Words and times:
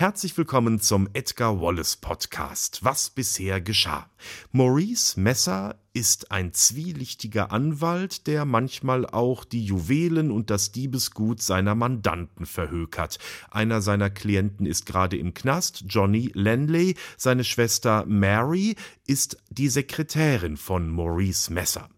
Herzlich 0.00 0.36
willkommen 0.36 0.80
zum 0.80 1.08
Edgar 1.12 1.60
Wallace 1.60 1.96
Podcast. 1.96 2.82
Was 2.82 3.10
bisher 3.10 3.60
geschah. 3.60 4.09
Maurice 4.52 5.18
Messer 5.18 5.76
ist 5.92 6.30
ein 6.30 6.52
zwielichtiger 6.52 7.50
Anwalt, 7.50 8.26
der 8.26 8.44
manchmal 8.44 9.06
auch 9.06 9.44
die 9.44 9.64
Juwelen 9.64 10.30
und 10.30 10.50
das 10.50 10.70
Diebesgut 10.70 11.42
seiner 11.42 11.74
Mandanten 11.74 12.46
verhökert. 12.46 13.18
Einer 13.50 13.80
seiner 13.82 14.10
Klienten 14.10 14.66
ist 14.66 14.86
gerade 14.86 15.16
im 15.16 15.34
Knast, 15.34 15.84
Johnny 15.88 16.30
Lenley. 16.34 16.94
Seine 17.16 17.42
Schwester 17.42 18.04
Mary 18.06 18.76
ist 19.06 19.36
die 19.50 19.68
Sekretärin 19.68 20.56
von 20.56 20.88
Maurice 20.88 21.52
Messer. 21.52 21.88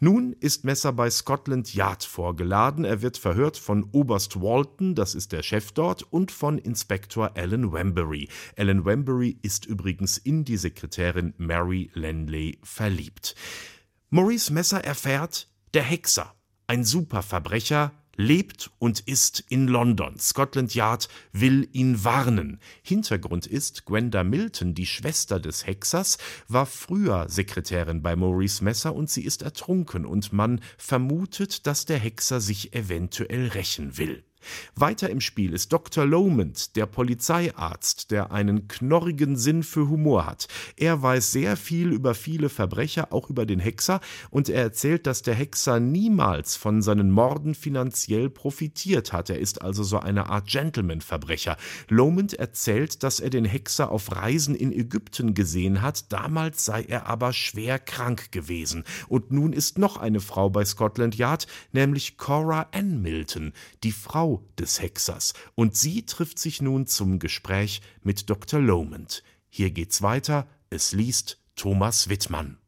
Nun 0.00 0.34
ist 0.40 0.64
Messer 0.64 0.92
bei 0.92 1.10
Scotland 1.10 1.74
Yard 1.74 2.04
vorgeladen. 2.04 2.84
Er 2.84 3.02
wird 3.02 3.16
verhört 3.16 3.56
von 3.56 3.84
Oberst 3.92 4.40
Walton, 4.40 4.94
das 4.94 5.14
ist 5.14 5.32
der 5.32 5.42
Chef 5.42 5.72
dort, 5.72 6.02
und 6.02 6.30
von 6.30 6.58
Inspektor 6.58 7.32
Alan 7.36 7.72
Wembury. 7.72 8.28
Alan 8.56 8.84
Wembury 8.84 9.38
ist 9.42 9.66
übrigens 9.66 10.18
in 10.18 10.44
die 10.44 10.56
Sekretärin 10.56 11.34
Mary 11.38 11.71
Lenley 11.94 12.58
verliebt. 12.62 13.34
Maurice 14.10 14.52
Messer 14.52 14.84
erfährt, 14.84 15.48
der 15.74 15.82
Hexer, 15.82 16.34
ein 16.66 16.84
Superverbrecher, 16.84 17.92
lebt 18.16 18.70
und 18.78 19.00
ist 19.00 19.40
in 19.48 19.68
London. 19.68 20.18
Scotland 20.18 20.74
Yard 20.74 21.08
will 21.32 21.68
ihn 21.72 22.04
warnen. 22.04 22.60
Hintergrund 22.82 23.46
ist, 23.46 23.84
Gwenda 23.84 24.22
Milton, 24.24 24.74
die 24.74 24.86
Schwester 24.86 25.40
des 25.40 25.66
Hexers, 25.66 26.18
war 26.48 26.66
früher 26.66 27.28
Sekretärin 27.28 28.02
bei 28.02 28.16
Maurice 28.16 28.62
Messer 28.62 28.94
und 28.94 29.10
sie 29.10 29.24
ist 29.24 29.42
ertrunken 29.42 30.04
und 30.04 30.32
man 30.32 30.60
vermutet, 30.76 31.66
dass 31.66 31.84
der 31.84 31.98
Hexer 31.98 32.40
sich 32.40 32.74
eventuell 32.74 33.48
rächen 33.48 33.96
will. 33.96 34.24
Weiter 34.74 35.10
im 35.10 35.20
Spiel 35.20 35.52
ist 35.52 35.72
Dr. 35.72 36.04
Lomond, 36.04 36.76
der 36.76 36.86
Polizeiarzt, 36.86 38.10
der 38.10 38.32
einen 38.32 38.68
knorrigen 38.68 39.36
Sinn 39.36 39.62
für 39.62 39.88
Humor 39.88 40.26
hat. 40.26 40.48
Er 40.76 41.02
weiß 41.02 41.32
sehr 41.32 41.56
viel 41.56 41.92
über 41.92 42.14
viele 42.14 42.48
Verbrecher, 42.48 43.12
auch 43.12 43.30
über 43.30 43.46
den 43.46 43.60
Hexer, 43.60 44.00
und 44.30 44.48
er 44.48 44.62
erzählt, 44.62 45.06
dass 45.06 45.22
der 45.22 45.34
Hexer 45.34 45.80
niemals 45.80 46.56
von 46.56 46.82
seinen 46.82 47.10
Morden 47.10 47.54
finanziell 47.54 48.30
profitiert 48.30 49.12
hat. 49.12 49.30
Er 49.30 49.38
ist 49.38 49.62
also 49.62 49.82
so 49.82 49.98
eine 49.98 50.28
Art 50.28 50.46
Gentleman-Verbrecher. 50.46 51.56
Lomond 51.88 52.34
erzählt, 52.34 53.02
dass 53.02 53.20
er 53.20 53.30
den 53.30 53.44
Hexer 53.44 53.90
auf 53.90 54.14
Reisen 54.14 54.54
in 54.54 54.72
Ägypten 54.72 55.34
gesehen 55.34 55.82
hat, 55.82 56.12
damals 56.12 56.64
sei 56.64 56.82
er 56.82 57.06
aber 57.06 57.32
schwer 57.32 57.78
krank 57.78 58.32
gewesen. 58.32 58.84
Und 59.08 59.30
nun 59.32 59.52
ist 59.52 59.78
noch 59.78 59.96
eine 59.96 60.20
Frau 60.20 60.50
bei 60.50 60.64
Scotland 60.64 61.16
Yard, 61.16 61.46
nämlich 61.72 62.16
Cora 62.16 62.68
Ann 62.72 63.02
Milton, 63.02 63.52
die 63.82 63.92
Frau 63.92 64.31
des 64.58 64.80
Hexers, 64.80 65.34
und 65.54 65.76
sie 65.76 66.04
trifft 66.06 66.38
sich 66.38 66.62
nun 66.62 66.86
zum 66.86 67.18
Gespräch 67.18 67.82
mit 68.02 68.30
Dr. 68.30 68.60
Lomond. 68.60 69.22
Hier 69.48 69.70
geht's 69.70 70.02
weiter, 70.02 70.46
es 70.70 70.92
liest 70.92 71.38
Thomas 71.56 72.08
Wittmann. 72.08 72.58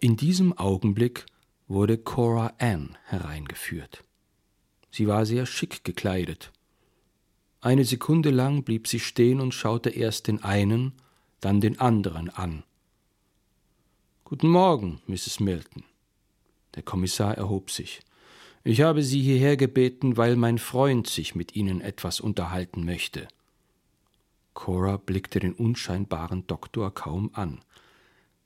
In 0.00 0.16
diesem 0.16 0.52
Augenblick 0.56 1.26
wurde 1.66 1.96
Cora 1.96 2.52
Ann 2.58 2.98
hereingeführt. 3.04 4.04
Sie 4.90 5.06
war 5.06 5.24
sehr 5.26 5.46
schick 5.46 5.82
gekleidet. 5.82 6.52
Eine 7.60 7.84
Sekunde 7.84 8.30
lang 8.30 8.64
blieb 8.64 8.86
sie 8.86 9.00
stehen 9.00 9.40
und 9.40 9.54
schaute 9.54 9.88
erst 9.88 10.28
den 10.28 10.44
einen, 10.44 10.92
dann 11.40 11.60
den 11.62 11.80
anderen 11.80 12.28
an. 12.28 12.64
Guten 14.26 14.48
Morgen, 14.48 15.02
Mrs. 15.06 15.40
Milton. 15.40 15.84
Der 16.76 16.82
Kommissar 16.82 17.36
erhob 17.36 17.70
sich. 17.70 18.00
Ich 18.64 18.80
habe 18.80 19.02
Sie 19.02 19.20
hierher 19.20 19.58
gebeten, 19.58 20.16
weil 20.16 20.36
mein 20.36 20.56
Freund 20.56 21.06
sich 21.08 21.34
mit 21.34 21.54
Ihnen 21.54 21.82
etwas 21.82 22.20
unterhalten 22.20 22.86
möchte. 22.86 23.28
Cora 24.54 24.96
blickte 24.96 25.40
den 25.40 25.52
unscheinbaren 25.52 26.46
Doktor 26.46 26.94
kaum 26.94 27.32
an. 27.34 27.60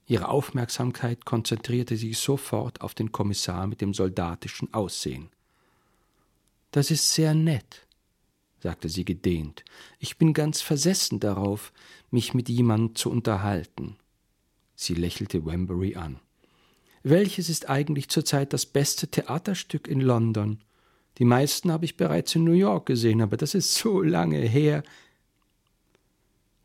Ihre 0.08 0.30
Aufmerksamkeit 0.30 1.24
konzentrierte 1.24 1.96
sich 1.96 2.18
sofort 2.18 2.80
auf 2.80 2.94
den 2.94 3.12
Kommissar 3.12 3.68
mit 3.68 3.80
dem 3.80 3.94
soldatischen 3.94 4.74
Aussehen. 4.74 5.28
Das 6.72 6.90
ist 6.90 7.14
sehr 7.14 7.34
nett, 7.34 7.86
sagte 8.58 8.88
sie 8.88 9.04
gedehnt. 9.04 9.64
Ich 10.00 10.18
bin 10.18 10.32
ganz 10.32 10.60
versessen 10.60 11.20
darauf, 11.20 11.72
mich 12.10 12.34
mit 12.34 12.48
jemandem 12.48 12.96
zu 12.96 13.12
unterhalten. 13.12 13.96
Sie 14.80 14.94
lächelte 14.94 15.44
Wembury 15.44 15.96
an. 15.96 16.20
Welches 17.02 17.48
ist 17.48 17.68
eigentlich 17.68 18.08
zurzeit 18.08 18.52
das 18.52 18.64
beste 18.64 19.08
Theaterstück 19.08 19.88
in 19.88 20.00
London? 20.00 20.60
Die 21.18 21.24
meisten 21.24 21.72
habe 21.72 21.84
ich 21.84 21.96
bereits 21.96 22.36
in 22.36 22.44
New 22.44 22.52
York 22.52 22.86
gesehen, 22.86 23.20
aber 23.20 23.36
das 23.36 23.56
ist 23.56 23.74
so 23.74 24.00
lange 24.00 24.38
her. 24.38 24.84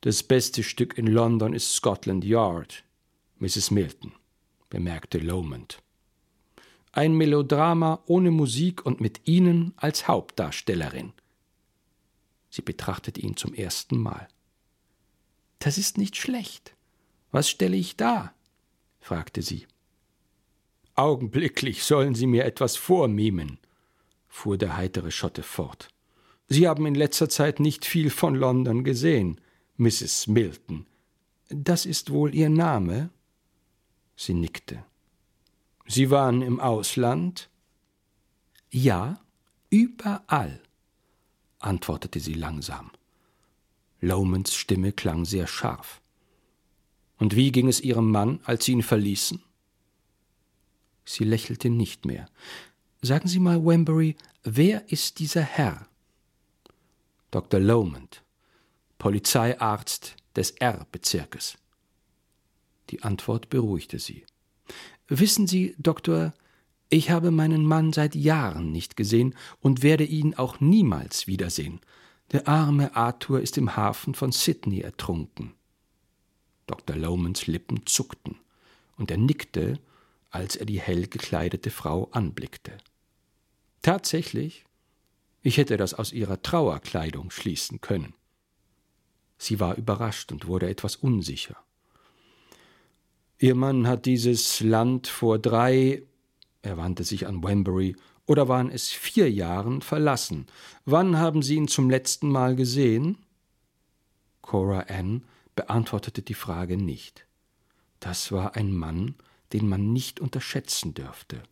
Das 0.01 0.21
beste 0.21 0.61
Stück 0.61 0.95
in 0.95 1.07
London 1.07 1.53
ist 1.53 1.73
Scotland 1.73 2.23
Yard, 2.23 2.83
Mrs. 3.39 3.71
Milton, 3.71 4.11
bemerkte 4.69 5.17
Lomond. 5.17 5.81
Ein 6.91 7.15
Melodrama 7.15 8.03
ohne 8.05 8.29
Musik 8.29 8.85
und 8.85 9.01
mit 9.01 9.21
Ihnen 9.27 9.73
als 9.75 10.07
Hauptdarstellerin. 10.07 11.13
Sie 12.51 12.61
betrachtete 12.61 13.19
ihn 13.21 13.37
zum 13.37 13.55
ersten 13.55 13.97
Mal. 13.97 14.27
Das 15.57 15.79
ist 15.79 15.97
nicht 15.97 16.15
schlecht. 16.15 16.72
Was 17.33 17.49
stelle 17.49 17.75
ich 17.75 17.97
dar? 17.97 18.35
fragte 18.99 19.41
sie. 19.41 19.65
Augenblicklich 20.93 21.83
sollen 21.83 22.13
Sie 22.13 22.27
mir 22.27 22.45
etwas 22.45 22.77
vormimen, 22.77 23.57
fuhr 24.27 24.59
der 24.59 24.77
heitere 24.77 25.09
Schotte 25.09 25.41
fort. 25.41 25.89
Sie 26.47 26.67
haben 26.67 26.85
in 26.85 26.93
letzter 26.93 27.29
Zeit 27.29 27.59
nicht 27.59 27.85
viel 27.85 28.11
von 28.11 28.35
London 28.35 28.83
gesehen, 28.83 29.41
Mrs. 29.77 30.27
Milton. 30.27 30.85
Das 31.49 31.87
ist 31.87 32.11
wohl 32.11 32.35
Ihr 32.35 32.49
Name? 32.49 33.09
Sie 34.15 34.35
nickte. 34.35 34.85
Sie 35.87 36.11
waren 36.11 36.43
im 36.43 36.59
Ausland? 36.59 37.49
Ja, 38.69 39.19
überall, 39.71 40.61
antwortete 41.57 42.19
sie 42.19 42.35
langsam. 42.35 42.91
Lomans 44.01 44.53
Stimme 44.53 44.91
klang 44.91 45.25
sehr 45.25 45.47
scharf. 45.47 46.02
Und 47.17 47.35
wie 47.35 47.51
ging 47.51 47.67
es 47.67 47.81
Ihrem 47.81 48.11
Mann, 48.11 48.39
als 48.43 48.65
Sie 48.65 48.73
ihn 48.73 48.83
verließen? 48.83 49.41
Sie 51.05 51.23
lächelte 51.23 51.69
nicht 51.69 52.05
mehr. 52.05 52.27
Sagen 53.01 53.27
Sie 53.27 53.39
mal, 53.39 53.63
Wembury, 53.63 54.15
wer 54.43 54.91
ist 54.91 55.19
dieser 55.19 55.41
Herr? 55.41 55.87
Dr. 57.31 57.59
Lomond, 57.59 58.23
Polizeiarzt 58.97 60.15
des 60.35 60.51
R-Bezirkes. 60.51 61.57
Die 62.89 63.03
Antwort 63.03 63.49
beruhigte 63.49 63.99
sie. 63.99 64.25
Wissen 65.07 65.47
Sie, 65.47 65.75
Doktor, 65.77 66.33
ich 66.89 67.09
habe 67.09 67.31
meinen 67.31 67.65
Mann 67.65 67.91
seit 67.91 68.15
Jahren 68.15 68.71
nicht 68.71 68.95
gesehen 68.95 69.35
und 69.59 69.83
werde 69.83 70.03
ihn 70.03 70.35
auch 70.35 70.59
niemals 70.59 71.27
wiedersehen. 71.27 71.81
Der 72.31 72.47
arme 72.47 72.95
Arthur 72.95 73.41
ist 73.41 73.57
im 73.57 73.75
Hafen 73.75 74.13
von 74.13 74.31
Sydney 74.31 74.81
ertrunken. 74.81 75.53
Dr. 76.67 76.95
Lomans 76.95 77.47
Lippen 77.47 77.85
zuckten, 77.85 78.37
und 78.97 79.11
er 79.11 79.17
nickte, 79.17 79.79
als 80.29 80.55
er 80.55 80.65
die 80.65 80.79
hell 80.79 81.07
gekleidete 81.07 81.69
Frau 81.69 82.09
anblickte. 82.11 82.77
Tatsächlich, 83.81 84.65
ich 85.41 85.57
hätte 85.57 85.77
das 85.77 85.93
aus 85.93 86.13
ihrer 86.13 86.41
Trauerkleidung 86.41 87.29
schließen 87.31 87.81
können. 87.81 88.13
Sie 89.37 89.59
war 89.59 89.75
überrascht 89.75 90.31
und 90.31 90.47
wurde 90.47 90.69
etwas 90.69 90.95
unsicher. 90.95 91.57
Ihr 93.39 93.55
Mann 93.55 93.87
hat 93.87 94.05
dieses 94.05 94.61
Land 94.61 95.07
vor 95.07 95.37
drei, 95.37 96.03
er 96.61 96.77
wandte 96.77 97.03
sich 97.03 97.27
an 97.27 97.43
Wembury, 97.43 97.97
oder 98.25 98.47
waren 98.47 98.71
es 98.71 98.89
vier 98.89 99.29
Jahren 99.29 99.81
verlassen. 99.81 100.47
Wann 100.85 101.17
haben 101.17 101.41
Sie 101.41 101.55
ihn 101.55 101.67
zum 101.67 101.89
letzten 101.89 102.29
Mal 102.29 102.55
gesehen? 102.55 103.17
Cora 104.41 104.85
Ann 104.87 105.23
beantwortete 105.55 106.21
die 106.21 106.33
Frage 106.33 106.77
nicht. 106.77 107.25
Das 107.99 108.31
war 108.31 108.55
ein 108.55 108.71
Mann, 108.71 109.15
den 109.53 109.67
man 109.67 109.93
nicht 109.93 110.19
unterschätzen 110.19 110.93
dürfte. 110.93 111.43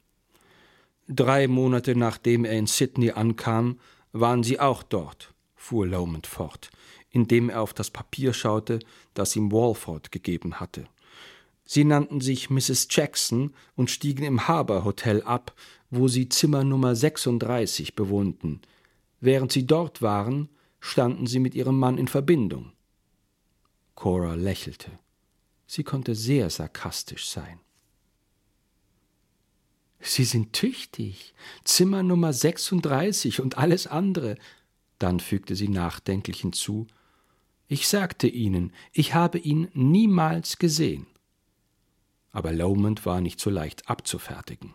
Drei 1.08 1.48
Monate 1.48 1.96
nachdem 1.96 2.46
er 2.46 2.54
in 2.54 2.68
Sydney 2.68 3.12
ankam, 3.12 3.80
waren 4.12 4.44
sie 4.44 4.60
auch 4.60 4.84
dort, 4.84 5.34
fuhr 5.56 5.88
Lomond 5.88 6.28
fort. 6.28 6.70
indem 7.12 7.50
er 7.50 7.62
auf 7.62 7.74
das 7.74 7.92
Papier 7.92 8.34
schaute, 8.34 8.80
das 9.14 9.36
ihm 9.36 9.52
Walford 9.52 10.12
gegeben 10.12 10.60
hatte. 10.60 10.86
Sie 11.66 11.84
nannten 11.84 12.22
sich 12.22 12.50
Mrs. 12.50 12.88
Jackson 12.90 13.54
und 13.76 13.92
stiegen 13.92 14.24
im 14.24 14.48
Harbour 14.48 14.84
Hotel 14.84 15.22
ab, 15.24 15.54
wo 15.90 16.08
sie 16.08 16.30
Zimmer 16.30 16.64
Nummer 16.64 16.96
36 16.96 17.96
bewohnten. 17.96 18.62
Während 19.20 19.52
sie 19.52 19.68
dort 19.68 20.02
waren, 20.02 20.50
standen 20.80 21.28
sie 21.28 21.40
mit 21.40 21.54
ihrem 21.54 21.78
Mann 21.78 21.98
in 21.98 22.08
Verbindung. 22.08 22.72
Cora 24.02 24.34
lächelte. 24.34 24.90
Sie 25.68 25.84
konnte 25.84 26.16
sehr 26.16 26.50
sarkastisch 26.50 27.30
sein. 27.30 27.60
Sie 30.00 30.24
sind 30.24 30.54
tüchtig. 30.54 31.36
Zimmer 31.66 32.02
Nummer 32.02 32.34
36 32.34 33.42
und 33.42 33.60
alles 33.60 33.86
andere. 33.86 34.38
Dann 34.98 35.20
fügte 35.20 35.56
sie 35.56 35.68
nachdenklich 35.68 36.42
hinzu: 36.42 36.88
Ich 37.68 37.88
sagte 37.88 38.28
Ihnen, 38.28 38.74
ich 38.92 39.14
habe 39.14 39.38
ihn 39.38 39.68
niemals 39.76 40.58
gesehen. 40.58 41.06
Aber 42.32 42.54
Lomond 42.54 43.06
war 43.06 43.22
nicht 43.22 43.40
so 43.40 43.52
leicht 43.52 43.88
abzufertigen. 43.88 44.74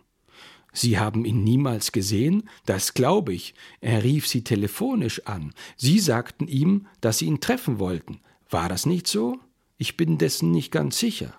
Sie 0.73 1.01
haben 1.01 1.25
ihn 1.25 1.43
niemals 1.43 1.91
gesehen? 1.91 2.49
Das 2.65 2.95
glaube 2.95 3.35
ich. 3.35 3.55
Er 3.81 4.05
rief 4.05 4.29
Sie 4.29 4.45
telefonisch 4.45 5.27
an. 5.27 5.53
Sie 5.77 5.99
sagten 5.99 6.47
ihm, 6.47 6.87
dass 7.01 7.19
Sie 7.19 7.27
ihn 7.27 7.41
treffen 7.41 7.81
wollten. 7.81 8.21
War 8.57 8.71
das 8.71 8.87
nicht 8.87 9.07
so? 9.07 9.39
Ich 9.77 9.99
bin 9.99 10.17
dessen 10.17 10.51
nicht 10.51 10.73
ganz 10.73 10.99
sicher. 10.99 11.35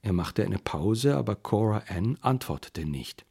Er 0.00 0.14
machte 0.14 0.42
eine 0.42 0.58
Pause, 0.58 1.14
aber 1.14 1.36
Cora 1.36 1.82
Ann 1.88 2.16
antwortete 2.22 2.86
nicht. 2.86 3.26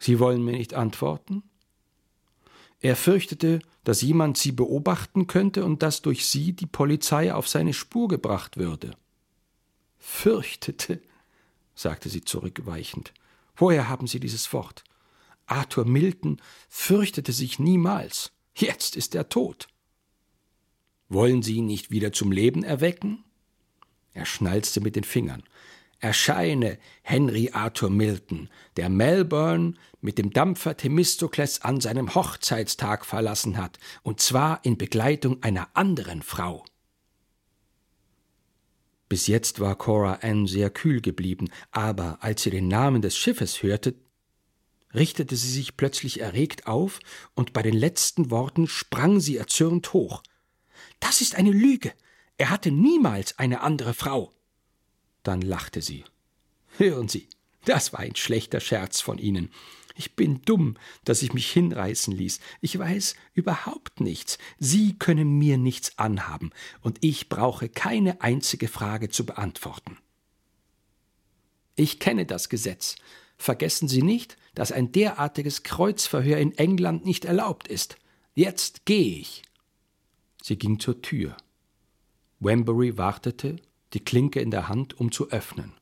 Sie 0.00 0.18
wollen 0.18 0.44
mir 0.44 0.54
nicht 0.58 0.74
antworten? 0.74 1.44
Er 2.80 2.96
fürchtete, 2.96 3.60
dass 3.84 4.02
jemand 4.02 4.38
sie 4.38 4.50
beobachten 4.50 5.28
könnte 5.28 5.64
und 5.64 5.84
dass 5.84 6.02
durch 6.02 6.26
sie 6.26 6.52
die 6.52 6.66
Polizei 6.66 7.32
auf 7.32 7.46
seine 7.46 7.74
Spur 7.74 8.08
gebracht 8.08 8.56
würde. 8.56 8.96
Fürchtete, 9.98 11.00
sagte 11.76 12.08
sie 12.08 12.22
zurückweichend. 12.22 13.14
Woher 13.54 13.88
haben 13.88 14.08
Sie 14.08 14.18
dieses 14.18 14.52
Wort? 14.52 14.82
Arthur 15.46 15.84
Milton 15.84 16.42
fürchtete 16.68 17.32
sich 17.32 17.60
niemals. 17.60 18.32
Jetzt 18.52 18.96
ist 18.96 19.14
er 19.14 19.28
tot. 19.28 19.68
Wollen 21.10 21.42
Sie 21.42 21.56
ihn 21.56 21.66
nicht 21.66 21.90
wieder 21.90 22.12
zum 22.12 22.30
Leben 22.30 22.62
erwecken? 22.62 23.24
Er 24.14 24.24
schnalzte 24.24 24.80
mit 24.80 24.94
den 24.94 25.04
Fingern. 25.04 25.42
Erscheine, 25.98 26.78
Henry 27.02 27.50
Arthur 27.52 27.90
Milton, 27.90 28.48
der 28.76 28.88
Melbourne 28.88 29.74
mit 30.00 30.18
dem 30.18 30.30
Dampfer 30.30 30.76
Themistokles 30.76 31.62
an 31.62 31.80
seinem 31.80 32.14
Hochzeitstag 32.14 33.04
verlassen 33.04 33.58
hat, 33.58 33.78
und 34.02 34.20
zwar 34.20 34.64
in 34.64 34.78
Begleitung 34.78 35.42
einer 35.42 35.68
anderen 35.74 36.22
Frau. 36.22 36.64
Bis 39.08 39.26
jetzt 39.26 39.58
war 39.58 39.76
Cora 39.76 40.20
Ann 40.22 40.46
sehr 40.46 40.70
kühl 40.70 41.00
geblieben, 41.00 41.50
aber 41.72 42.18
als 42.22 42.44
sie 42.44 42.50
den 42.50 42.68
Namen 42.68 43.02
des 43.02 43.16
Schiffes 43.16 43.64
hörte, 43.64 43.96
richtete 44.94 45.34
sie 45.34 45.50
sich 45.50 45.76
plötzlich 45.76 46.20
erregt 46.20 46.68
auf, 46.68 47.00
und 47.34 47.52
bei 47.52 47.62
den 47.62 47.74
letzten 47.74 48.30
Worten 48.30 48.68
sprang 48.68 49.18
sie 49.18 49.36
erzürnt 49.36 49.92
hoch. 49.92 50.22
Das 51.00 51.20
ist 51.20 51.34
eine 51.34 51.50
Lüge. 51.50 51.92
Er 52.36 52.50
hatte 52.50 52.70
niemals 52.70 53.38
eine 53.38 53.60
andere 53.60 53.94
Frau. 53.94 54.32
Dann 55.22 55.42
lachte 55.42 55.82
sie. 55.82 56.04
Hören 56.76 57.08
Sie, 57.08 57.28
das 57.64 57.92
war 57.92 58.00
ein 58.00 58.16
schlechter 58.16 58.60
Scherz 58.60 59.00
von 59.00 59.18
Ihnen. 59.18 59.50
Ich 59.96 60.16
bin 60.16 60.40
dumm, 60.42 60.78
dass 61.04 61.22
ich 61.22 61.34
mich 61.34 61.50
hinreißen 61.50 62.14
ließ. 62.14 62.40
Ich 62.62 62.78
weiß 62.78 63.16
überhaupt 63.34 64.00
nichts. 64.00 64.38
Sie 64.58 64.98
können 64.98 65.36
mir 65.36 65.58
nichts 65.58 65.98
anhaben, 65.98 66.52
und 66.80 66.98
ich 67.02 67.28
brauche 67.28 67.68
keine 67.68 68.22
einzige 68.22 68.68
Frage 68.68 69.10
zu 69.10 69.26
beantworten. 69.26 69.98
Ich 71.76 71.98
kenne 71.98 72.24
das 72.24 72.48
Gesetz. 72.48 72.96
Vergessen 73.36 73.88
Sie 73.88 74.02
nicht, 74.02 74.38
dass 74.54 74.72
ein 74.72 74.92
derartiges 74.92 75.62
Kreuzverhör 75.62 76.38
in 76.38 76.56
England 76.56 77.04
nicht 77.04 77.24
erlaubt 77.24 77.68
ist. 77.68 77.96
Jetzt 78.34 78.86
gehe 78.86 79.18
ich. 79.18 79.42
Sie 80.42 80.56
ging 80.56 80.78
zur 80.78 81.02
Tür. 81.02 81.36
Wembury 82.40 82.96
wartete, 82.96 83.56
die 83.92 84.00
Klinke 84.00 84.40
in 84.40 84.50
der 84.50 84.68
Hand, 84.68 84.98
um 84.98 85.12
zu 85.12 85.30
öffnen. 85.30 85.72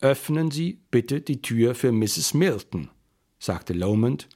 Öffnen 0.00 0.50
Sie 0.50 0.78
bitte 0.90 1.20
die 1.20 1.42
Tür 1.42 1.74
für 1.74 1.90
Mrs. 1.90 2.34
Milton, 2.34 2.90
sagte 3.38 3.72
Lomond 3.72 4.28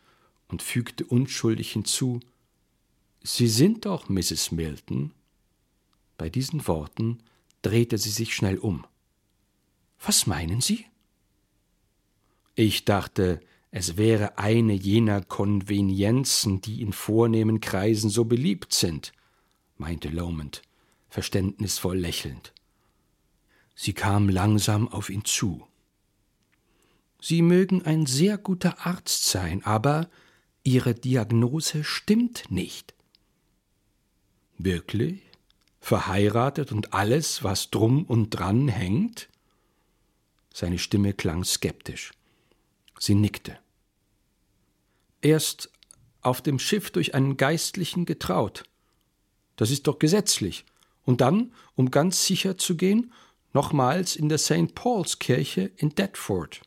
und 0.48 0.62
fügte 0.62 1.04
unschuldig 1.04 1.72
hinzu 1.72 2.20
Sie 3.22 3.48
sind 3.48 3.84
doch 3.84 4.08
Mrs. 4.08 4.50
Milton. 4.50 5.12
Bei 6.16 6.30
diesen 6.30 6.66
Worten 6.66 7.18
drehte 7.62 7.98
sie 7.98 8.10
sich 8.10 8.34
schnell 8.34 8.58
um. 8.58 8.86
Was 10.02 10.26
meinen 10.26 10.62
Sie? 10.62 10.86
Ich 12.54 12.86
dachte, 12.86 13.40
es 13.70 13.96
wäre 13.96 14.36
eine 14.38 14.72
jener 14.72 15.22
Konvenienzen, 15.22 16.60
die 16.60 16.82
in 16.82 16.92
vornehmen 16.92 17.60
Kreisen 17.60 18.10
so 18.10 18.24
beliebt 18.24 18.74
sind, 18.74 19.12
meinte 19.76 20.08
Lomond, 20.08 20.62
verständnisvoll 21.08 21.98
lächelnd. 21.98 22.52
Sie 23.76 23.92
kam 23.92 24.28
langsam 24.28 24.88
auf 24.88 25.08
ihn 25.08 25.24
zu. 25.24 25.66
Sie 27.20 27.42
mögen 27.42 27.82
ein 27.82 28.06
sehr 28.06 28.38
guter 28.38 28.86
Arzt 28.86 29.24
sein, 29.24 29.64
aber 29.64 30.10
Ihre 30.62 30.94
Diagnose 30.94 31.84
stimmt 31.84 32.50
nicht. 32.50 32.94
Wirklich? 34.58 35.22
Verheiratet 35.80 36.72
und 36.72 36.92
alles, 36.92 37.42
was 37.42 37.70
drum 37.70 38.04
und 38.04 38.30
dran 38.30 38.68
hängt? 38.68 39.30
Seine 40.52 40.78
Stimme 40.78 41.14
klang 41.14 41.44
skeptisch. 41.44 42.12
Sie 43.00 43.14
nickte. 43.14 43.58
Erst 45.22 45.72
auf 46.20 46.42
dem 46.42 46.58
Schiff 46.58 46.90
durch 46.90 47.14
einen 47.14 47.36
Geistlichen 47.36 48.04
getraut. 48.04 48.64
Das 49.56 49.70
ist 49.70 49.86
doch 49.86 49.98
gesetzlich. 49.98 50.66
Und 51.04 51.22
dann, 51.22 51.52
um 51.74 51.90
ganz 51.90 52.26
sicher 52.26 52.58
zu 52.58 52.76
gehen, 52.76 53.12
nochmals 53.52 54.16
in 54.16 54.28
der 54.28 54.38
St. 54.38 54.74
Paul's 54.74 55.18
Kirche 55.18 55.72
in 55.76 55.94
Deptford. 55.94 56.60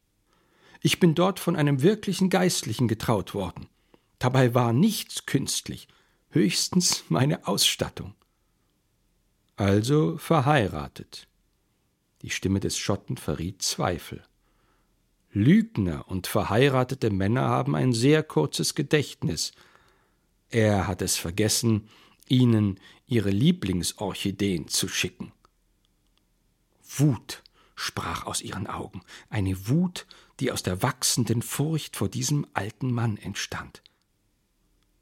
Ich 0.82 1.00
bin 1.00 1.16
dort 1.16 1.40
von 1.40 1.56
einem 1.56 1.82
wirklichen 1.84 2.30
Geistlichen 2.30 2.88
getraut 2.88 3.36
worden. 3.36 3.70
Dabei 4.18 4.56
war 4.56 4.74
nichts 4.74 5.26
künstlich, 5.28 5.88
höchstens 6.30 7.04
meine 7.10 7.48
Ausstattung. 7.48 8.16
Also 9.56 10.18
verheiratet. 10.18 11.28
Die 12.24 12.32
Stimme 12.32 12.60
des 12.60 12.78
Schotten 12.78 13.18
verriet 13.18 13.62
Zweifel. 13.62 14.24
Lügner 15.34 16.08
und 16.08 16.28
verheiratete 16.28 17.10
Männer 17.10 17.50
haben 17.50 17.76
ein 17.76 17.94
sehr 17.94 18.24
kurzes 18.24 18.76
Gedächtnis. 18.76 19.52
Er 20.50 20.88
hat 20.88 21.02
es 21.02 21.18
vergessen, 21.18 21.90
ihnen 22.30 22.80
ihre 23.08 23.32
Lieblingsorchideen 23.32 24.68
zu 24.68 24.88
schicken. 24.88 25.32
Wut 26.98 27.42
sprach 27.76 28.26
aus 28.26 28.42
ihren 28.42 28.68
Augen, 28.68 29.02
eine 29.30 29.68
Wut, 29.68 30.06
die 30.40 30.52
aus 30.52 30.64
der 30.64 30.82
wachsenden 30.84 31.42
Furcht 31.42 31.96
vor 31.96 32.10
diesem 32.10 32.46
alten 32.54 32.92
Mann 32.92 33.18
entstand. 33.18 33.82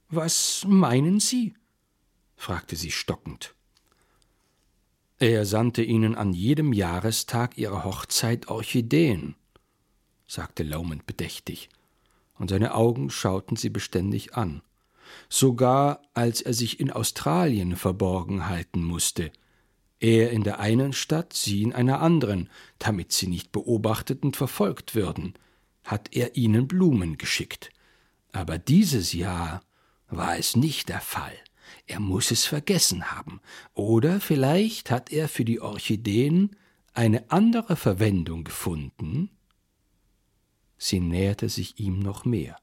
Was 0.10 0.66
meinen 0.68 1.20
Sie? 1.20 1.54
fragte 2.36 2.76
sie 2.76 2.92
stockend. 2.92 3.54
Er 5.20 5.46
sandte 5.46 5.84
ihnen 5.84 6.16
an 6.16 6.34
jedem 6.34 6.74
Jahrestag 6.74 7.58
ihrer 7.58 7.84
Hochzeit 7.84 8.48
Orchideen, 8.48 9.36
sagte 10.32 10.64
Lomond 10.64 11.06
bedächtig, 11.06 11.70
und 12.40 12.50
seine 12.50 12.74
Augen 12.74 13.10
schauten 13.10 13.58
sie 13.58 13.70
beständig 13.70 14.36
an. 14.36 14.62
Sogar 15.28 16.02
als 16.14 16.42
er 16.42 16.54
sich 16.54 16.80
in 16.80 16.90
Australien 16.90 17.76
verborgen 17.76 18.48
halten 18.48 18.82
musste, 18.82 19.32
er 20.00 20.32
in 20.32 20.44
der 20.44 20.60
einen 20.60 20.94
Stadt, 20.94 21.34
sie 21.34 21.62
in 21.62 21.74
einer 21.74 22.00
anderen, 22.00 22.50
damit 22.80 23.12
sie 23.12 23.28
nicht 23.28 23.52
beobachtet 23.52 24.24
und 24.24 24.38
verfolgt 24.38 24.96
würden, 24.96 25.34
hat 25.84 26.16
er 26.16 26.38
ihnen 26.38 26.68
Blumen 26.68 27.18
geschickt. 27.18 27.70
Aber 28.32 28.58
dieses 28.58 29.12
Jahr 29.14 29.62
war 30.10 30.38
es 30.38 30.56
nicht 30.56 30.90
der 30.90 31.02
Fall. 31.02 31.36
Er 31.88 32.00
muss 32.00 32.32
es 32.32 32.46
vergessen 32.46 33.12
haben. 33.12 33.42
Oder 33.74 34.22
vielleicht 34.22 34.92
hat 34.92 35.12
er 35.12 35.28
für 35.28 35.46
die 35.46 35.60
Orchideen 35.60 36.56
eine 36.94 37.30
andere 37.30 37.76
Verwendung 37.76 38.44
gefunden. 38.44 39.30
Sie 40.84 41.00
näherte 41.00 41.48
sich 41.48 41.80
ihm 41.80 42.00
noch 42.00 42.26
mehr. 42.26 42.58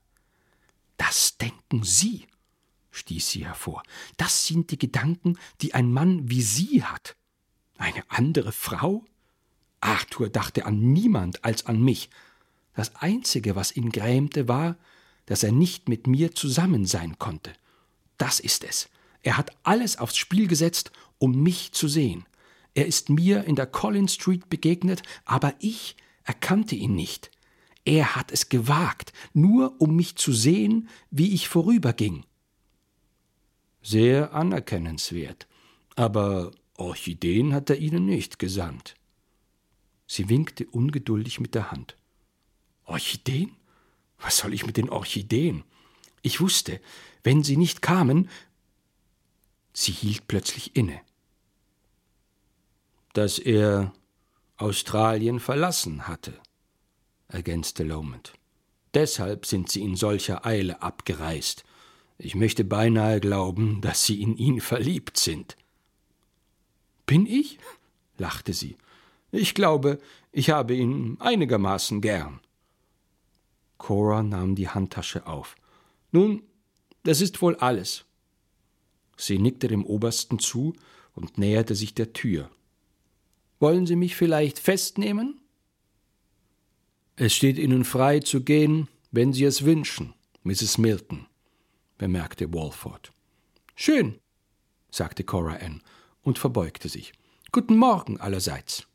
Das 0.97 1.39
denken 1.39 1.85
Sie, 1.85 2.27
stieß 2.91 3.31
sie 3.31 3.47
hervor. 3.47 3.85
Das 4.17 4.45
sind 4.45 4.73
die 4.73 4.79
Gedanken, 4.79 5.39
die 5.61 5.73
ein 5.73 5.93
Mann 5.93 6.29
wie 6.29 6.43
Sie 6.43 6.83
hat. 6.83 7.15
Eine 7.77 8.03
andere 8.09 8.51
Frau? 8.51 9.05
Arthur 9.81 10.31
dachte 10.31 10.67
an 10.67 10.93
niemand 10.93 11.45
als 11.45 11.67
an 11.67 11.81
mich. 11.81 12.11
Das 12.75 12.97
Einzige, 12.97 13.55
was 13.55 13.77
ihn 13.77 13.91
grämte, 13.91 14.49
war, 14.49 14.77
dass 15.27 15.45
er 15.45 15.53
nicht 15.53 15.89
mit 15.89 16.09
mir 16.09 16.35
zusammen 16.35 16.87
sein 16.87 17.21
konnte. 17.21 17.53
Das 18.17 18.41
ist 18.41 18.65
es. 18.65 18.89
Er 19.23 19.37
hat 19.37 19.53
alles 19.63 19.97
aufs 19.97 20.17
Spiel 20.17 20.49
gesetzt, 20.49 20.91
um 21.19 21.41
mich 21.41 21.71
zu 21.71 21.87
sehen. 21.87 22.27
Er 22.75 22.87
ist 22.87 23.11
mir 23.11 23.45
in 23.45 23.55
der 23.55 23.67
Collins 23.67 24.15
Street 24.15 24.51
begegnet, 24.51 25.05
aber 25.25 25.55
ich 25.61 25.95
erkannte 26.25 26.75
ihn 26.75 26.97
nicht. 26.97 27.31
Er 27.89 28.17
hat 28.17 28.33
es 28.33 28.51
gewagt, 28.51 29.15
nur 29.33 29.81
um 29.81 29.97
mich 29.97 30.17
zu 30.17 30.31
sehen, 30.35 30.91
wie 31.11 31.33
ich 31.33 31.49
vorüberging. 31.49 32.27
Sehr 33.81 34.35
anerkennenswert. 34.35 35.47
Aber 35.97 36.51
Orchideen 36.77 37.55
hat 37.55 37.71
er 37.71 37.79
Ihnen 37.79 38.05
nicht 38.05 38.39
gesandt. 38.39 38.95
Sie 40.07 40.29
winkte 40.29 40.67
ungeduldig 40.67 41.41
mit 41.41 41.55
der 41.55 41.71
Hand. 41.71 41.97
Orchideen? 42.85 43.57
Was 44.19 44.37
soll 44.37 44.53
ich 44.53 44.67
mit 44.67 44.77
den 44.77 44.91
Orchideen? 44.91 45.65
Ich 46.21 46.43
wusste, 46.43 46.83
wenn 47.25 47.43
sie 47.43 47.57
nicht 47.57 47.81
kamen. 47.81 48.29
Sie 49.73 49.93
hielt 49.93 50.29
plötzlich 50.29 50.77
inne. 50.77 51.01
Dass 53.15 53.39
er 53.39 53.95
Australien 54.59 55.41
verlassen 55.41 56.07
hatte, 56.07 56.39
ergänzte 57.29 57.85
Lomond. 57.85 58.33
Deshalb 58.95 59.47
sind 59.47 59.71
sie 59.71 59.83
in 59.83 59.97
solcher 59.97 60.45
Eile 60.47 60.83
abgereist. 60.83 61.65
Ich 62.19 62.35
möchte 62.35 62.65
beinahe 62.65 63.21
glauben, 63.21 63.81
dass 63.81 64.05
Sie 64.05 64.21
in 64.21 64.37
ihn 64.37 64.61
verliebt 64.61 65.19
sind. 65.19 65.57
Bin 67.07 67.27
ich? 67.27 67.59
lachte 68.19 68.53
sie. 68.53 68.77
Ich 69.31 69.55
glaube, 69.55 70.01
ich 70.33 70.51
habe 70.51 70.75
ihn 70.75 71.17
einigermaßen 71.21 72.01
gern. 72.01 72.41
Cora 73.77 74.23
nahm 74.23 74.57
die 74.57 74.69
Handtasche 74.69 75.27
auf. 75.27 75.55
Nun, 76.11 76.43
das 77.05 77.21
ist 77.21 77.41
wohl 77.41 77.55
alles. 77.57 78.05
Sie 79.17 79.39
nickte 79.39 79.69
dem 79.69 79.85
Obersten 79.85 80.39
zu 80.39 80.75
und 81.15 81.39
näherte 81.39 81.75
sich 81.75 81.95
der 81.95 82.13
Tür. 82.13 82.51
Wollen 83.61 83.87
Sie 83.87 83.97
mich 83.97 84.17
vielleicht 84.17 84.59
festnehmen? 84.59 85.41
Es 87.21 87.35
steht 87.35 87.59
Ihnen 87.59 87.85
frei 87.85 88.21
zu 88.21 88.45
gehen, 88.45 88.87
wenn 89.11 89.33
Sie 89.33 89.43
es 89.43 89.65
wünschen, 89.65 90.15
Mrs. 90.45 90.79
Milton, 90.79 91.27
bemerkte 91.99 92.55
Walford. 92.55 93.13
Schön, 93.75 94.21
sagte 94.93 95.25
Cora 95.25 95.57
Ann 95.57 95.83
und 96.23 96.39
verbeugte 96.39 96.89
sich. 96.89 97.13
Guten 97.51 97.77
Morgen 97.77 98.21
allerseits. 98.21 98.87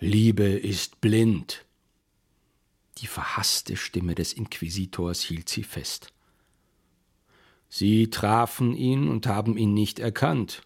Liebe 0.00 0.44
ist 0.44 1.02
blind. 1.02 1.66
Die 2.96 3.08
verhasste 3.08 3.76
Stimme 3.76 4.14
des 4.14 4.32
Inquisitors 4.32 5.20
hielt 5.20 5.50
sie 5.50 5.64
fest. 5.64 6.14
Sie 7.68 8.08
trafen 8.08 8.74
ihn 8.74 9.08
und 9.08 9.26
haben 9.26 9.58
ihn 9.58 9.74
nicht 9.74 9.98
erkannt. 9.98 10.62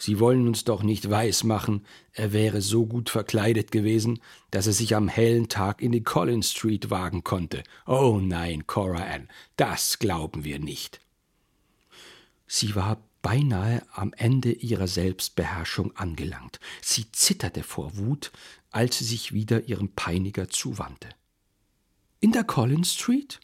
Sie 0.00 0.18
wollen 0.18 0.48
uns 0.48 0.64
doch 0.64 0.82
nicht 0.82 1.10
weismachen, 1.10 1.84
er 2.12 2.32
wäre 2.32 2.62
so 2.62 2.86
gut 2.86 3.10
verkleidet 3.10 3.70
gewesen, 3.70 4.20
dass 4.50 4.66
er 4.66 4.72
sich 4.72 4.96
am 4.96 5.08
hellen 5.08 5.50
Tag 5.50 5.82
in 5.82 5.92
die 5.92 6.02
Collins 6.02 6.52
Street 6.52 6.88
wagen 6.88 7.22
konnte. 7.22 7.62
Oh 7.86 8.18
nein, 8.18 8.66
Cora 8.66 9.04
Ann, 9.04 9.28
das 9.56 9.98
glauben 9.98 10.42
wir 10.42 10.58
nicht. 10.58 11.00
Sie 12.46 12.74
war 12.74 13.02
beinahe 13.20 13.82
am 13.92 14.14
Ende 14.14 14.52
ihrer 14.52 14.88
Selbstbeherrschung 14.88 15.94
angelangt. 15.94 16.60
Sie 16.80 17.12
zitterte 17.12 17.62
vor 17.62 17.98
Wut, 17.98 18.32
als 18.70 19.00
sie 19.00 19.04
sich 19.04 19.34
wieder 19.34 19.68
ihrem 19.68 19.90
Peiniger 19.90 20.48
zuwandte. 20.48 21.10
In 22.20 22.32
der 22.32 22.44
Collins 22.44 22.94
Street? 22.94 23.38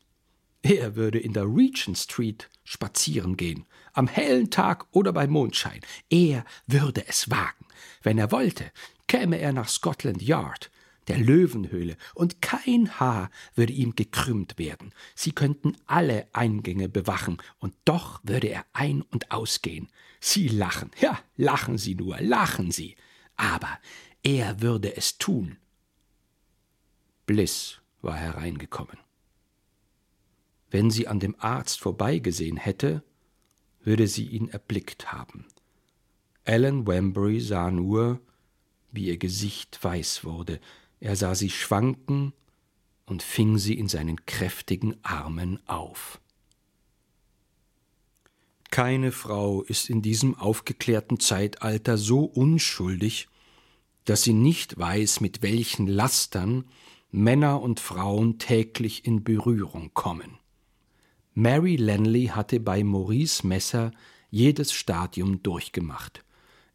Er 0.62 0.96
würde 0.96 1.18
in 1.18 1.34
der 1.34 1.44
Regent 1.44 1.98
Street 1.98 2.48
spazieren 2.64 3.36
gehen, 3.36 3.66
am 3.96 4.08
hellen 4.08 4.50
Tag 4.50 4.86
oder 4.92 5.12
bei 5.12 5.26
Mondschein. 5.26 5.80
Er 6.10 6.44
würde 6.66 7.06
es 7.08 7.30
wagen. 7.30 7.66
Wenn 8.02 8.18
er 8.18 8.32
wollte, 8.32 8.70
käme 9.06 9.38
er 9.38 9.52
nach 9.52 9.68
Scotland 9.68 10.22
Yard, 10.22 10.70
der 11.08 11.18
Löwenhöhle, 11.18 11.96
und 12.14 12.42
kein 12.42 12.98
Haar 12.98 13.30
würde 13.54 13.72
ihm 13.72 13.94
gekrümmt 13.94 14.58
werden. 14.58 14.92
Sie 15.14 15.32
könnten 15.32 15.76
alle 15.86 16.26
Eingänge 16.32 16.88
bewachen, 16.88 17.38
und 17.58 17.74
doch 17.84 18.20
würde 18.22 18.48
er 18.48 18.64
ein- 18.72 19.02
und 19.02 19.30
ausgehen. 19.30 19.88
Sie 20.20 20.48
lachen, 20.48 20.90
ja, 21.00 21.18
lachen 21.36 21.78
Sie 21.78 21.94
nur, 21.94 22.20
lachen 22.20 22.70
Sie. 22.70 22.96
Aber 23.36 23.78
er 24.22 24.60
würde 24.60 24.96
es 24.96 25.18
tun. 25.18 25.58
Bliss 27.26 27.80
war 28.02 28.16
hereingekommen. 28.16 28.98
Wenn 30.70 30.90
sie 30.90 31.06
an 31.08 31.20
dem 31.20 31.36
Arzt 31.38 31.80
vorbeigesehen 31.80 32.56
hätte, 32.56 33.02
würde 33.86 34.08
sie 34.08 34.26
ihn 34.26 34.48
erblickt 34.48 35.12
haben. 35.12 35.46
Alan 36.44 36.86
Wembury 36.86 37.40
sah 37.40 37.70
nur, 37.70 38.20
wie 38.92 39.06
ihr 39.06 39.16
Gesicht 39.16 39.82
weiß 39.82 40.24
wurde, 40.24 40.60
er 41.00 41.16
sah 41.16 41.34
sie 41.34 41.50
schwanken 41.50 42.32
und 43.06 43.22
fing 43.22 43.58
sie 43.58 43.74
in 43.74 43.88
seinen 43.88 44.26
kräftigen 44.26 44.96
Armen 45.02 45.60
auf. 45.68 46.20
Keine 48.70 49.12
Frau 49.12 49.62
ist 49.62 49.88
in 49.88 50.02
diesem 50.02 50.34
aufgeklärten 50.34 51.20
Zeitalter 51.20 51.96
so 51.96 52.24
unschuldig, 52.24 53.28
dass 54.04 54.24
sie 54.24 54.32
nicht 54.32 54.78
weiß, 54.78 55.20
mit 55.20 55.42
welchen 55.42 55.86
Lastern 55.86 56.64
Männer 57.10 57.62
und 57.62 57.80
Frauen 57.80 58.38
täglich 58.38 59.06
in 59.06 59.22
Berührung 59.22 59.94
kommen. 59.94 60.38
Mary 61.38 61.76
Lenley 61.76 62.28
hatte 62.28 62.60
bei 62.60 62.82
Maurice 62.82 63.46
Messer 63.46 63.90
jedes 64.30 64.72
Stadium 64.72 65.42
durchgemacht. 65.42 66.24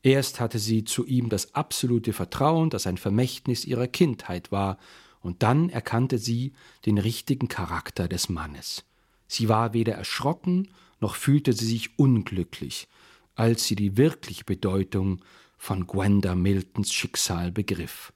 Erst 0.04 0.40
hatte 0.40 0.60
sie 0.60 0.84
zu 0.84 1.04
ihm 1.08 1.30
das 1.30 1.56
absolute 1.56 2.14
Vertrauen, 2.14 2.70
das 2.70 2.86
ein 2.86 2.98
Vermächtnis 2.98 3.66
ihrer 3.66 3.88
Kindheit 3.88 4.52
war, 4.52 4.78
und 5.20 5.42
dann 5.42 5.70
erkannte 5.70 6.20
sie 6.20 6.54
den 6.86 7.00
richtigen 7.00 7.48
Charakter 7.48 8.08
des 8.08 8.30
Mannes. 8.30 8.86
Sie 9.28 9.50
war 9.50 9.74
weder 9.74 9.94
erschrocken, 9.94 10.68
noch 11.00 11.16
fühlte 11.16 11.54
sie 11.54 11.66
sich 11.66 11.98
unglücklich, 11.98 12.88
als 13.34 13.66
sie 13.66 13.76
die 13.76 13.98
wirkliche 13.98 14.44
Bedeutung 14.44 15.22
von 15.58 15.88
Gwenda 15.88 16.36
Miltons 16.36 16.94
Schicksal 16.94 17.52
begriff. 17.52 18.14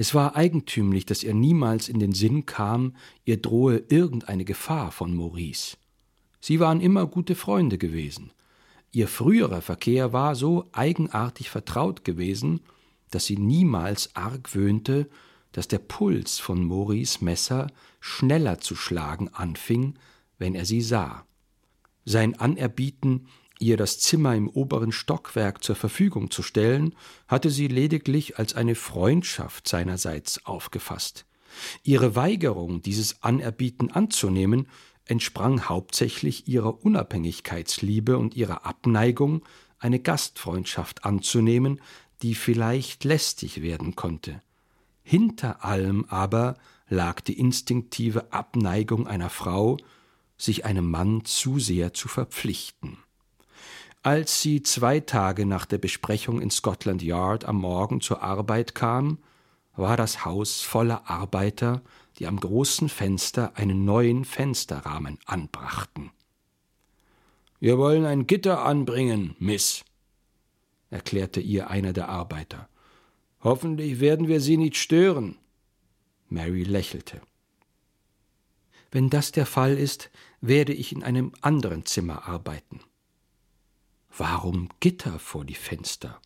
Es 0.00 0.14
war 0.14 0.34
eigentümlich, 0.34 1.04
dass 1.04 1.22
ihr 1.22 1.34
niemals 1.34 1.90
in 1.90 1.98
den 1.98 2.12
Sinn 2.12 2.46
kam, 2.46 2.96
ihr 3.26 3.36
drohe 3.36 3.84
irgendeine 3.90 4.46
Gefahr 4.46 4.92
von 4.92 5.14
Maurice. 5.14 5.76
Sie 6.40 6.58
waren 6.58 6.80
immer 6.80 7.06
gute 7.06 7.34
Freunde 7.34 7.76
gewesen. 7.76 8.32
Ihr 8.92 9.08
früherer 9.08 9.60
Verkehr 9.60 10.14
war 10.14 10.36
so 10.36 10.70
eigenartig 10.72 11.50
vertraut 11.50 12.02
gewesen, 12.02 12.60
dass 13.10 13.26
sie 13.26 13.36
niemals 13.36 14.16
argwöhnte, 14.16 15.06
dass 15.52 15.68
der 15.68 15.80
Puls 15.80 16.38
von 16.38 16.64
Maurice 16.64 17.22
Messer 17.22 17.66
schneller 18.00 18.58
zu 18.58 18.76
schlagen 18.76 19.28
anfing, 19.28 19.98
wenn 20.38 20.54
er 20.54 20.64
sie 20.64 20.80
sah. 20.80 21.26
Sein 22.06 22.40
Anerbieten, 22.40 23.26
ihr 23.60 23.76
das 23.76 24.00
Zimmer 24.00 24.34
im 24.34 24.48
oberen 24.48 24.90
Stockwerk 24.90 25.62
zur 25.62 25.76
Verfügung 25.76 26.30
zu 26.30 26.42
stellen, 26.42 26.96
hatte 27.28 27.50
sie 27.50 27.68
lediglich 27.68 28.38
als 28.38 28.54
eine 28.54 28.74
Freundschaft 28.74 29.68
seinerseits 29.68 30.44
aufgefasst. 30.46 31.26
Ihre 31.82 32.16
Weigerung, 32.16 32.82
dieses 32.82 33.22
Anerbieten 33.22 33.90
anzunehmen, 33.90 34.66
entsprang 35.04 35.68
hauptsächlich 35.68 36.48
ihrer 36.48 36.84
Unabhängigkeitsliebe 36.84 38.16
und 38.16 38.34
ihrer 38.34 38.64
Abneigung, 38.64 39.44
eine 39.78 40.00
Gastfreundschaft 40.00 41.04
anzunehmen, 41.04 41.80
die 42.22 42.34
vielleicht 42.34 43.04
lästig 43.04 43.62
werden 43.62 43.96
konnte. 43.96 44.42
Hinter 45.02 45.64
allem 45.64 46.04
aber 46.06 46.56
lag 46.88 47.20
die 47.20 47.38
instinktive 47.38 48.32
Abneigung 48.32 49.06
einer 49.06 49.30
Frau, 49.30 49.78
sich 50.36 50.64
einem 50.64 50.90
Mann 50.90 51.24
zu 51.24 51.58
sehr 51.58 51.92
zu 51.92 52.08
verpflichten. 52.08 52.98
Als 54.02 54.40
sie 54.40 54.62
zwei 54.62 55.00
Tage 55.00 55.44
nach 55.44 55.66
der 55.66 55.76
Besprechung 55.76 56.40
in 56.40 56.50
Scotland 56.50 57.02
Yard 57.02 57.44
am 57.44 57.56
Morgen 57.56 58.00
zur 58.00 58.22
Arbeit 58.22 58.74
kam, 58.74 59.18
war 59.76 59.98
das 59.98 60.24
Haus 60.24 60.62
voller 60.62 61.10
Arbeiter, 61.10 61.82
die 62.18 62.26
am 62.26 62.40
großen 62.40 62.88
Fenster 62.88 63.56
einen 63.56 63.84
neuen 63.84 64.24
Fensterrahmen 64.24 65.18
anbrachten. 65.26 66.10
Wir 67.58 67.76
wollen 67.76 68.06
ein 68.06 68.26
Gitter 68.26 68.64
anbringen, 68.64 69.36
Miss, 69.38 69.84
erklärte 70.88 71.40
ihr 71.40 71.68
einer 71.68 71.92
der 71.92 72.08
Arbeiter. 72.08 72.70
Hoffentlich 73.42 74.00
werden 74.00 74.28
wir 74.28 74.40
Sie 74.40 74.56
nicht 74.56 74.76
stören. 74.76 75.36
Mary 76.30 76.62
lächelte. 76.62 77.20
Wenn 78.90 79.10
das 79.10 79.30
der 79.30 79.46
Fall 79.46 79.76
ist, 79.76 80.10
werde 80.40 80.72
ich 80.72 80.92
in 80.92 81.02
einem 81.02 81.32
anderen 81.42 81.84
Zimmer 81.84 82.26
arbeiten. 82.26 82.80
Warum 84.16 84.68
Gitter 84.80 85.18
vor 85.18 85.44
die 85.44 85.54
Fenster? 85.54 86.20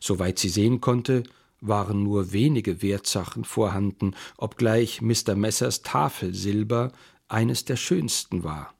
Soweit 0.00 0.38
sie 0.38 0.48
sehen 0.48 0.80
konnte, 0.80 1.22
waren 1.60 2.02
nur 2.02 2.32
wenige 2.32 2.82
Wertsachen 2.82 3.44
vorhanden, 3.44 4.14
obgleich 4.36 5.00
Mr. 5.00 5.36
Messers 5.36 5.82
Tafelsilber 5.82 6.92
eines 7.28 7.64
der 7.64 7.76
schönsten 7.76 8.42
war. 8.42 8.74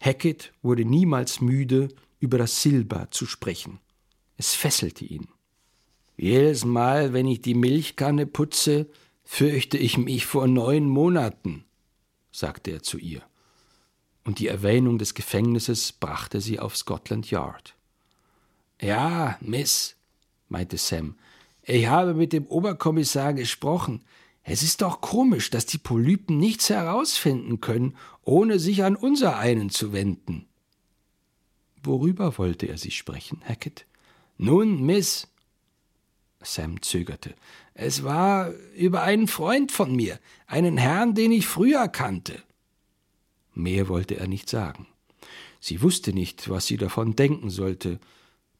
Hackett 0.00 0.52
wurde 0.62 0.84
niemals 0.84 1.40
müde, 1.40 1.88
über 2.20 2.38
das 2.38 2.62
Silber 2.62 3.08
zu 3.10 3.26
sprechen. 3.26 3.80
Es 4.36 4.54
fesselte 4.54 5.04
ihn. 5.04 5.28
Jedes 6.16 6.64
Mal, 6.64 7.12
wenn 7.12 7.26
ich 7.26 7.42
die 7.42 7.54
Milchkanne 7.54 8.26
putze, 8.26 8.88
fürchte 9.24 9.78
ich 9.78 9.98
mich 9.98 10.26
vor 10.26 10.46
neun 10.46 10.88
Monaten, 10.88 11.64
sagte 12.32 12.72
er 12.72 12.82
zu 12.82 12.98
ihr. 12.98 13.22
Und 14.28 14.40
die 14.40 14.48
Erwähnung 14.48 14.98
des 14.98 15.14
Gefängnisses 15.14 15.90
brachte 15.90 16.42
sie 16.42 16.58
auf 16.58 16.76
Scotland 16.76 17.30
Yard. 17.30 17.74
Ja, 18.78 19.38
Miss, 19.40 19.96
meinte 20.50 20.76
Sam, 20.76 21.14
ich 21.62 21.86
habe 21.86 22.12
mit 22.12 22.34
dem 22.34 22.44
Oberkommissar 22.44 23.32
gesprochen. 23.32 24.04
Es 24.42 24.62
ist 24.62 24.82
doch 24.82 25.00
komisch, 25.00 25.48
dass 25.48 25.64
die 25.64 25.78
Polypen 25.78 26.36
nichts 26.36 26.68
herausfinden 26.68 27.62
können, 27.62 27.96
ohne 28.22 28.58
sich 28.58 28.84
an 28.84 28.96
unser 28.96 29.38
einen 29.38 29.70
zu 29.70 29.94
wenden. 29.94 30.46
Worüber 31.82 32.36
wollte 32.36 32.66
er 32.66 32.76
Sie 32.76 32.90
sprechen, 32.90 33.40
Hackett? 33.46 33.86
Nun, 34.36 34.84
Miss, 34.84 35.28
Sam 36.42 36.82
zögerte. 36.82 37.34
Es 37.72 38.04
war 38.04 38.50
über 38.76 39.04
einen 39.04 39.26
Freund 39.26 39.72
von 39.72 39.96
mir, 39.96 40.20
einen 40.46 40.76
Herrn, 40.76 41.14
den 41.14 41.32
ich 41.32 41.46
früher 41.46 41.88
kannte. 41.88 42.42
Mehr 43.58 43.88
wollte 43.88 44.16
er 44.16 44.28
nicht 44.28 44.48
sagen. 44.48 44.86
Sie 45.58 45.82
wusste 45.82 46.12
nicht, 46.12 46.48
was 46.48 46.66
sie 46.66 46.76
davon 46.76 47.16
denken 47.16 47.50
sollte. 47.50 47.98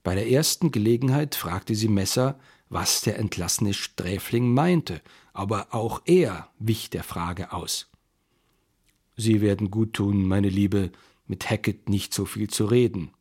Bei 0.02 0.16
der 0.16 0.28
ersten 0.28 0.72
Gelegenheit 0.72 1.36
fragte 1.36 1.76
sie 1.76 1.86
Messer, 1.86 2.38
was 2.68 3.02
der 3.02 3.16
entlassene 3.16 3.74
Sträfling 3.74 4.52
meinte, 4.52 5.00
aber 5.32 5.68
auch 5.70 6.02
er 6.04 6.50
wich 6.58 6.90
der 6.90 7.04
Frage 7.04 7.52
aus. 7.52 7.88
Sie 9.16 9.40
werden 9.40 9.70
gut 9.70 9.94
tun, 9.94 10.26
meine 10.26 10.48
Liebe, 10.48 10.90
mit 11.28 11.48
Hackett 11.48 11.88
nicht 11.88 12.12
so 12.12 12.24
viel 12.24 12.50
zu 12.50 12.66
reden, 12.66 13.12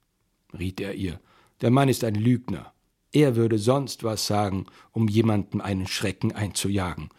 riet 0.58 0.82
er 0.82 0.96
ihr. 0.96 1.20
Der 1.62 1.70
Mann 1.70 1.90
ist 1.90 2.04
ein 2.04 2.16
Lügner. 2.16 2.74
Er 3.12 3.36
würde 3.36 3.60
sonst 3.60 4.04
was 4.04 4.26
sagen, 4.26 4.66
um 4.92 5.08
jemandem 5.08 5.62
einen 5.62 5.86
Schrecken 5.86 6.32
einzujagen. 6.32 7.10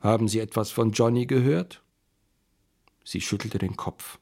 Haben 0.00 0.28
Sie 0.28 0.38
etwas 0.38 0.70
von 0.70 0.92
Johnny 0.92 1.24
gehört? 1.24 1.82
Sie 3.10 3.20
schüttelte 3.20 3.58
den 3.58 3.76
Kopf. 3.76 4.20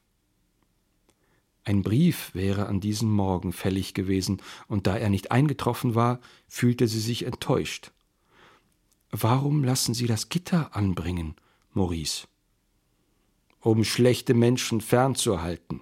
Ein 1.63 1.83
Brief 1.83 2.33
wäre 2.33 2.65
an 2.65 2.79
diesem 2.79 3.11
Morgen 3.11 3.53
fällig 3.53 3.93
gewesen, 3.93 4.41
und 4.67 4.87
da 4.87 4.97
er 4.97 5.11
nicht 5.11 5.31
eingetroffen 5.31 5.93
war, 5.93 6.19
fühlte 6.47 6.87
sie 6.87 6.99
sich 6.99 7.23
enttäuscht. 7.23 7.91
Warum 9.11 9.63
lassen 9.63 9.93
Sie 9.93 10.07
das 10.07 10.29
Gitter 10.29 10.75
anbringen, 10.75 11.35
Maurice? 11.71 12.27
Um 13.59 13.83
schlechte 13.83 14.33
Menschen 14.33 14.81
fernzuhalten, 14.81 15.81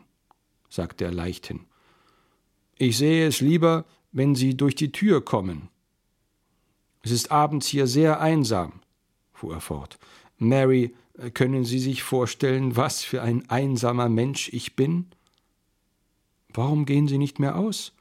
sagte 0.67 1.05
er 1.05 1.13
leichthin. 1.13 1.61
Ich 2.75 2.97
sehe 2.97 3.25
es 3.25 3.39
lieber, 3.39 3.85
wenn 4.11 4.35
Sie 4.35 4.57
durch 4.57 4.75
die 4.75 4.91
Tür 4.91 5.23
kommen. 5.23 5.69
Es 7.03 7.11
ist 7.11 7.31
abends 7.31 7.67
hier 7.67 7.87
sehr 7.87 8.19
einsam, 8.19 8.81
fuhr 9.31 9.53
er 9.53 9.61
fort. 9.61 9.97
Mary, 10.39 10.93
können 11.33 11.65
Sie 11.65 11.79
sich 11.79 12.03
vorstellen, 12.03 12.75
was 12.75 13.03
für 13.03 13.21
ein 13.21 13.50
einsamer 13.50 14.09
Mensch 14.09 14.50
ich 14.53 14.75
bin? 14.75 15.07
Warum 16.53 16.86
gehen 16.86 17.07
Sie 17.07 17.17
nicht 17.17 17.39
mehr 17.39 17.55
aus? 17.57 17.93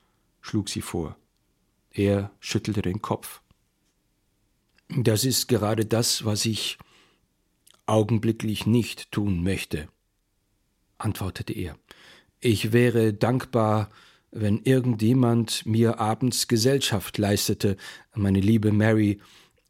schlug 0.47 0.69
sie 0.69 0.81
vor. 0.81 1.17
Er 1.91 2.31
schüttelte 2.41 2.83
den 2.83 3.03
Kopf. 3.03 3.41
Das 4.89 5.25
ist 5.25 5.49
gerade 5.49 5.85
das, 5.85 6.25
was 6.25 6.47
ich 6.47 6.79
augenblicklich 7.87 8.67
nicht 8.67 9.11
tun 9.11 9.43
möchte, 9.43 9.89
antwortete 10.99 11.53
er. 11.53 11.77
Ich 12.41 12.73
wäre 12.73 13.13
dankbar, 13.13 13.91
wenn 14.31 14.63
irgendjemand 14.63 15.67
mir 15.67 15.99
abends 15.99 16.47
Gesellschaft 16.47 17.19
leistete, 17.19 17.77
meine 18.15 18.41
liebe 18.41 18.71
Mary, 18.71 19.21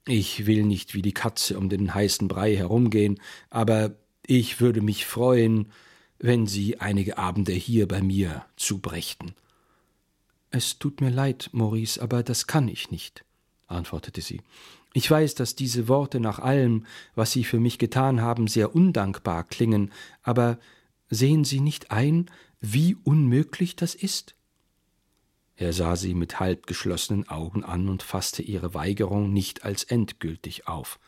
ich 0.07 0.47
will 0.47 0.65
nicht 0.65 0.95
wie 0.95 1.03
die 1.03 1.13
Katze 1.13 1.59
um 1.59 1.69
den 1.69 1.95
heißen 1.95 2.29
Brei 2.29 2.57
herumgehen, 2.57 3.21
aber 3.51 3.97
ich 4.27 4.61
würde 4.61 4.81
mich 4.81 5.05
freuen, 5.05 5.71
wenn 6.19 6.47
Sie 6.47 6.81
einige 6.81 7.19
Abende 7.19 7.53
hier 7.53 7.87
bei 7.87 8.01
mir 8.01 8.45
zubrächten. 8.57 9.35
Es 10.51 10.79
tut 10.79 11.01
mir 11.01 11.11
leid, 11.11 11.51
Maurice, 11.53 12.01
aber 12.01 12.23
das 12.23 12.47
kann 12.47 12.69
ich 12.69 12.91
nicht, 12.91 13.25
antwortete 13.67 14.23
sie. 14.23 14.41
Ich 14.95 15.11
weiß, 15.11 15.35
dass 15.35 15.57
diese 15.57 15.89
Worte 15.89 16.21
nach 16.21 16.39
allem, 16.39 16.87
was 17.15 17.33
Sie 17.33 17.45
für 17.45 17.61
mich 17.61 17.79
getan 17.79 18.23
haben, 18.23 18.47
sehr 18.47 18.75
undankbar 18.75 19.45
klingen, 19.45 19.93
aber 20.23 20.59
sehen 21.11 21.45
Sie 21.45 21.61
nicht 21.61 21.91
ein, 21.91 22.31
wie 22.61 22.97
unmöglich 23.05 23.77
das 23.77 23.95
ist? 23.95 24.35
Er 25.57 25.73
sah 25.73 25.97
sie 25.97 26.15
mit 26.15 26.39
halb 26.39 26.67
geschlossenen 26.67 27.29
Augen 27.29 27.65
an 27.65 27.89
und 27.89 28.03
fasste 28.03 28.43
ihre 28.43 28.75
Weigerung 28.75 29.33
nicht 29.33 29.65
als 29.65 29.85
endgültig 29.85 30.69
auf. 30.69 30.99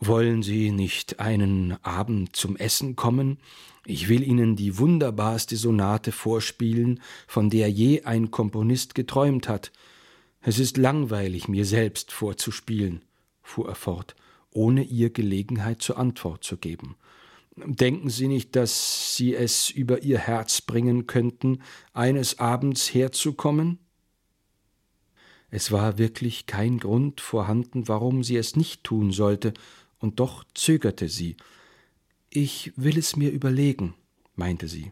Wollen 0.00 0.42
Sie 0.42 0.70
nicht 0.70 1.20
einen 1.20 1.82
Abend 1.82 2.34
zum 2.36 2.56
Essen 2.56 2.96
kommen? 2.96 3.38
Ich 3.86 4.08
will 4.08 4.22
Ihnen 4.22 4.56
die 4.56 4.78
wunderbarste 4.78 5.56
Sonate 5.56 6.12
vorspielen, 6.12 7.00
von 7.26 7.48
der 7.48 7.70
je 7.70 8.02
ein 8.02 8.30
Komponist 8.30 8.94
geträumt 8.94 9.48
hat. 9.48 9.70
Es 10.40 10.58
ist 10.58 10.76
langweilig, 10.76 11.48
mir 11.48 11.64
selbst 11.64 12.12
vorzuspielen, 12.12 13.02
fuhr 13.42 13.68
er 13.68 13.74
fort, 13.74 14.14
ohne 14.50 14.82
ihr 14.82 15.10
Gelegenheit 15.10 15.80
zur 15.80 15.96
Antwort 15.96 16.44
zu 16.44 16.56
geben. 16.56 16.96
Denken 17.56 18.10
Sie 18.10 18.28
nicht, 18.28 18.56
dass 18.56 19.16
Sie 19.16 19.34
es 19.34 19.70
über 19.70 20.02
Ihr 20.02 20.18
Herz 20.18 20.60
bringen 20.60 21.06
könnten, 21.06 21.62
eines 21.92 22.38
Abends 22.40 22.92
herzukommen? 22.92 23.78
Es 25.50 25.70
war 25.70 25.98
wirklich 25.98 26.46
kein 26.46 26.80
Grund 26.80 27.20
vorhanden, 27.20 27.86
warum 27.86 28.24
sie 28.24 28.36
es 28.36 28.56
nicht 28.56 28.82
tun 28.82 29.12
sollte, 29.12 29.54
und 30.00 30.18
doch 30.18 30.42
zögerte 30.52 31.08
sie. 31.08 31.36
Ich 32.28 32.72
will 32.74 32.98
es 32.98 33.14
mir 33.14 33.30
überlegen, 33.30 33.94
meinte 34.34 34.66
sie. 34.66 34.90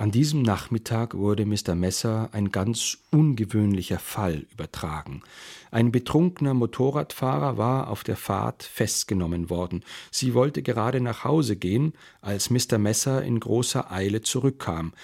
An 0.00 0.10
diesem 0.10 0.40
Nachmittag 0.40 1.14
wurde 1.14 1.44
Mr. 1.44 1.74
Messer 1.74 2.30
ein 2.32 2.50
ganz 2.50 2.96
ungewöhnlicher 3.10 3.98
Fall 3.98 4.46
übertragen. 4.50 5.20
Ein 5.70 5.92
betrunkener 5.92 6.54
Motorradfahrer 6.54 7.58
war 7.58 7.88
auf 7.88 8.02
der 8.02 8.16
Fahrt 8.16 8.62
festgenommen 8.62 9.50
worden. 9.50 9.84
Sie 10.10 10.32
wollte 10.32 10.62
gerade 10.62 11.02
nach 11.02 11.24
Hause 11.24 11.54
gehen, 11.54 11.92
als 12.22 12.48
Mr. 12.48 12.78
Messer 12.78 13.22
in 13.22 13.40
großer 13.40 13.92
Eile 13.92 14.22
zurückkam. 14.22 14.94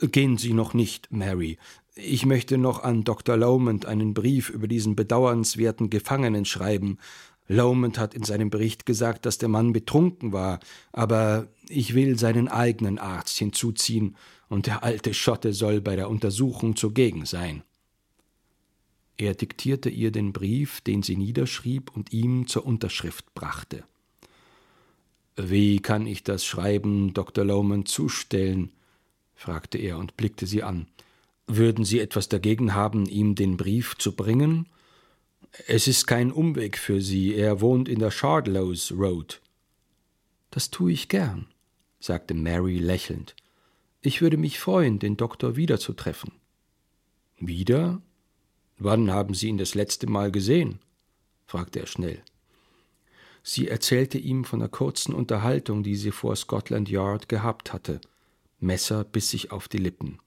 Gehen 0.00 0.36
Sie 0.36 0.52
noch 0.52 0.74
nicht, 0.74 1.10
Mary. 1.10 1.56
Ich 1.94 2.26
möchte 2.26 2.58
noch 2.58 2.82
an 2.82 3.04
Dr. 3.04 3.38
Lomond 3.38 3.86
einen 3.86 4.12
Brief 4.12 4.50
über 4.50 4.68
diesen 4.68 4.96
bedauernswerten 4.96 5.88
Gefangenen 5.88 6.44
schreiben. 6.44 6.98
Lomond 7.48 7.98
hat 7.98 8.12
in 8.12 8.22
seinem 8.22 8.50
Bericht 8.50 8.84
gesagt, 8.84 9.24
dass 9.24 9.38
der 9.38 9.48
Mann 9.48 9.72
betrunken 9.72 10.34
war, 10.34 10.60
aber 10.92 11.48
ich 11.70 11.94
will 11.94 12.18
seinen 12.18 12.48
eigenen 12.48 12.98
Arzt 12.98 13.38
hinzuziehen 13.38 14.14
und 14.52 14.66
der 14.66 14.84
alte 14.84 15.14
Schotte 15.14 15.54
soll 15.54 15.80
bei 15.80 15.96
der 15.96 16.10
Untersuchung 16.10 16.76
zugegen 16.76 17.24
sein. 17.24 17.62
Er 19.16 19.34
diktierte 19.34 19.88
ihr 19.88 20.10
den 20.10 20.34
Brief, 20.34 20.82
den 20.82 21.02
sie 21.02 21.16
niederschrieb 21.16 21.90
und 21.96 22.12
ihm 22.12 22.46
zur 22.46 22.66
Unterschrift 22.66 23.32
brachte. 23.32 23.82
Wie 25.36 25.80
kann 25.80 26.06
ich 26.06 26.22
das 26.22 26.44
Schreiben 26.44 27.14
Dr. 27.14 27.46
Lowman 27.46 27.86
zustellen? 27.86 28.72
fragte 29.34 29.78
er 29.78 29.96
und 29.96 30.18
blickte 30.18 30.46
sie 30.46 30.62
an. 30.62 30.86
Würden 31.46 31.86
Sie 31.86 31.98
etwas 31.98 32.28
dagegen 32.28 32.74
haben, 32.74 33.06
ihm 33.06 33.34
den 33.34 33.56
Brief 33.56 33.96
zu 33.96 34.14
bringen? 34.14 34.66
Es 35.66 35.88
ist 35.88 36.06
kein 36.06 36.30
Umweg 36.30 36.76
für 36.76 37.00
Sie, 37.00 37.34
er 37.34 37.62
wohnt 37.62 37.88
in 37.88 38.00
der 38.00 38.10
Shardlows 38.10 38.92
Road. 38.92 39.40
Das 40.50 40.70
tue 40.70 40.92
ich 40.92 41.08
gern, 41.08 41.46
sagte 42.00 42.34
Mary 42.34 42.76
lächelnd. 42.76 43.34
Ich 44.02 44.20
würde 44.20 44.36
mich 44.36 44.58
freuen, 44.58 44.98
den 44.98 45.16
Doktor 45.16 45.54
wiederzutreffen. 45.54 46.32
Wieder? 47.38 48.02
Wann 48.78 49.12
haben 49.12 49.34
Sie 49.34 49.48
ihn 49.48 49.58
das 49.58 49.74
letzte 49.74 50.08
Mal 50.08 50.32
gesehen? 50.32 50.80
fragte 51.46 51.78
er 51.80 51.86
schnell. 51.86 52.22
Sie 53.44 53.68
erzählte 53.68 54.18
ihm 54.18 54.44
von 54.44 54.58
der 54.58 54.68
kurzen 54.68 55.14
Unterhaltung, 55.14 55.82
die 55.82 55.96
sie 55.96 56.10
vor 56.10 56.34
Scotland 56.34 56.88
Yard 56.88 57.28
gehabt 57.28 57.72
hatte. 57.72 58.00
Messer 58.58 59.04
biss 59.04 59.30
sich 59.30 59.52
auf 59.52 59.68
die 59.68 59.78
Lippen. 59.78 60.18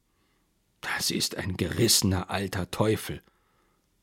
Das 0.81 1.11
ist 1.11 1.35
ein 1.35 1.57
gerissener 1.57 2.29
alter 2.29 2.69
Teufel, 2.71 3.21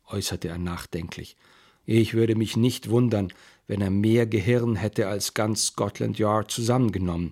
äußerte 0.06 0.48
er 0.48 0.58
nachdenklich. 0.58 1.36
Ich 1.84 2.14
würde 2.14 2.34
mich 2.34 2.56
nicht 2.56 2.90
wundern, 2.90 3.32
wenn 3.66 3.80
er 3.80 3.90
mehr 3.90 4.26
Gehirn 4.26 4.76
hätte 4.76 5.08
als 5.08 5.34
ganz 5.34 5.66
Scotland 5.66 6.18
Yard 6.18 6.50
zusammengenommen. 6.50 7.30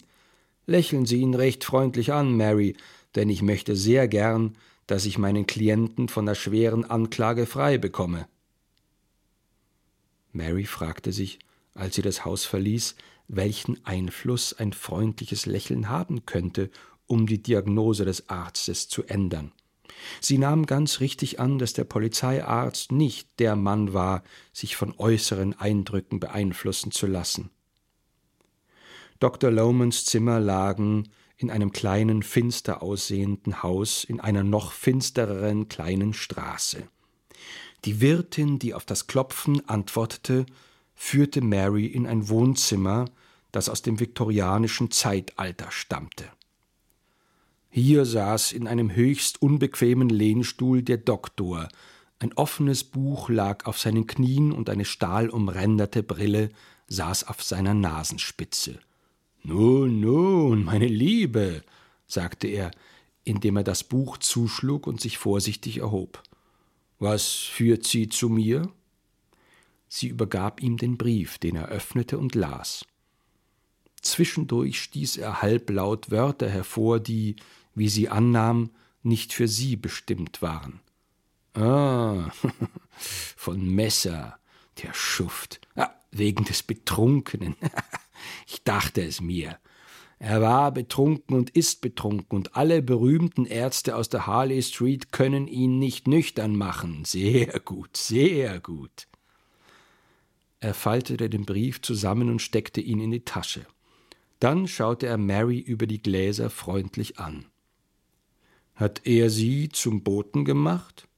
Lächeln 0.67 1.07
Sie 1.07 1.19
ihn 1.19 1.35
recht 1.35 1.65
freundlich 1.65 2.13
an, 2.13 2.37
Mary, 2.37 2.77
denn 3.15 3.29
ich 3.29 3.43
möchte 3.43 3.77
sehr 3.77 4.09
gern, 4.09 4.57
dass 4.87 5.05
ich 5.05 5.19
meinen 5.19 5.47
Klienten 5.47 6.09
von 6.09 6.27
der 6.27 6.35
schweren 6.35 6.85
Anklage 6.85 7.47
frei 7.47 7.79
bekomme. 7.79 8.27
Mary 10.33 10.65
fragte 10.65 11.13
sich, 11.13 11.39
als 11.75 11.97
sie 11.97 12.03
das 12.03 12.25
Haus 12.25 12.45
verließ, 12.45 12.97
welchen 13.29 13.85
Einfluss 13.85 14.53
ein 14.53 14.73
freundliches 14.73 15.47
Lächeln 15.47 15.89
haben 15.89 16.27
könnte, 16.27 16.71
um 17.07 17.27
die 17.27 17.43
Diagnose 17.43 18.05
des 18.05 18.29
Arztes 18.29 18.89
zu 18.89 19.05
ändern. 19.05 19.53
Sie 20.21 20.39
nahm 20.39 20.67
ganz 20.67 21.01
richtig 21.01 21.41
an, 21.41 21.59
dass 21.59 21.73
der 21.73 21.85
Polizeiarzt 21.85 22.93
nicht 22.93 23.29
der 23.39 23.57
Mann 23.57 23.93
war, 23.93 24.23
sich 24.53 24.77
von 24.77 24.95
äußeren 24.97 25.59
Eindrücken 25.59 26.21
beeinflussen 26.21 26.91
zu 26.91 27.07
lassen. 27.07 27.51
Dr. 29.21 29.51
Lomans 29.51 30.07
Zimmer 30.07 30.41
lagen 30.41 31.11
in 31.37 31.51
einem 31.51 31.73
kleinen, 31.73 32.23
finster 32.23 32.83
aussehenden 32.83 33.63
Haus 33.63 34.03
in 34.03 34.19
einer 34.19 34.43
noch 34.43 34.73
finstereren 34.73 35.69
kleinen 35.69 36.15
Straße. 36.15 36.89
Die 37.85 38.01
Wirtin, 38.01 38.59
die 38.59 38.73
auf 38.73 38.87
das 38.87 39.07
Klopfen 39.07 39.67
antwortete, 39.69 40.47
führte 40.95 41.43
Mary 41.43 41.87
in 41.87 42.07
ein 42.07 42.29
Wohnzimmer, 42.31 43.07
das 43.53 43.69
aus 43.69 43.83
dem 43.83 44.01
viktorianischen 44.01 44.91
Zeitalter 44.91 45.71
stammte. 45.71 46.25
Hier 47.69 48.07
saß 48.07 48.53
in 48.53 48.67
einem 48.67 48.95
höchst 48.95 49.43
unbequemen 49.43 50.09
Lehnstuhl 50.09 50.83
der 50.83 50.99
Doktor. 50.99 51.69
Ein 52.19 52.33
offenes 52.35 52.85
Buch 52.85 53.29
lag 53.29 53.67
auf 53.67 53.79
seinen 53.79 54.07
Knien 54.07 54.53
und 54.53 54.71
eine 54.71 54.85
stahlumränderte 54.85 56.03
Brille 56.03 56.49
saß 56.89 57.25
auf 57.29 57.43
seiner 57.43 57.75
Nasenspitze. 57.75 58.81
Nun, 59.43 60.01
nun, 60.01 60.65
meine 60.65 60.87
Liebe, 60.87 61.63
sagte 62.07 62.47
er, 62.47 62.71
indem 63.25 63.57
er 63.57 63.65
das 63.65 63.85
Buch 63.85 64.19
zuschlug 64.19 64.87
und 64.87 65.01
sich 65.01 65.19
vorsichtig 65.19 65.79
erhob. 65.79 66.23
Was 66.99 67.33
führt 67.33 67.87
Sie 67.87 68.09
zu 68.09 68.29
mir? 68.29 68.71
Sie 69.89 70.09
übergab 70.09 70.63
ihm 70.63 70.77
den 70.77 70.97
Brief, 70.97 71.39
den 71.39 71.57
er 71.57 71.69
öffnete 71.69 72.19
und 72.19 72.35
las. 72.35 72.85
Zwischendurch 74.03 74.81
stieß 74.81 75.17
er 75.19 75.43
halblaut 75.43 76.11
Wörter 76.11 76.49
hervor, 76.49 77.01
die, 77.01 77.37
wie 77.75 77.89
sie 77.89 78.09
annahm, 78.09 78.71
nicht 79.03 79.33
für 79.33 79.49
sie 79.49 79.77
bestimmt 79.77 80.43
waren. 80.43 80.81
Ah, 81.55 82.31
von 83.37 83.67
Messer, 83.75 84.39
der 84.83 84.95
Schuft. 84.95 85.61
Ah, 85.75 85.91
wegen 86.11 86.45
des 86.45 86.63
Betrunkenen. 86.63 87.57
ich 88.47 88.65
dachte 88.65 89.03
es 89.03 89.21
mir. 89.21 89.59
Er 90.19 90.43
war 90.43 90.71
betrunken 90.71 91.35
und 91.35 91.51
ist 91.51 91.81
betrunken, 91.81 92.37
und 92.37 92.55
alle 92.55 92.83
berühmten 92.83 93.47
Ärzte 93.47 93.97
aus 93.97 94.11
der 94.11 94.27
Harley 94.27 94.63
Street 94.63 95.13
können 95.13 95.49
ihn 95.49 95.79
nicht 95.79 96.07
nüchtern 96.07 96.57
machen. 96.57 97.05
Sehr 97.07 97.59
gut, 97.61 97.97
sehr 97.97 98.61
gut. 98.61 99.09
Er 100.61 100.75
faltete 100.75 101.31
den 101.31 101.47
Brief 101.47 101.81
zusammen 101.81 102.29
und 102.29 102.43
steckte 102.43 102.83
ihn 102.83 103.01
in 103.01 103.11
die 103.11 103.25
Tasche. 103.25 103.67
Dann 104.41 104.69
schaute 104.69 105.07
er 105.07 105.17
Mary 105.17 105.59
über 105.59 105.87
die 105.87 106.03
Gläser 106.03 106.51
freundlich 106.51 107.19
an. 107.19 107.47
Hat 108.75 109.03
er 109.05 109.31
Sie 109.31 109.71
zum 109.71 110.03
Boten 110.03 110.45
gemacht? 110.45 111.09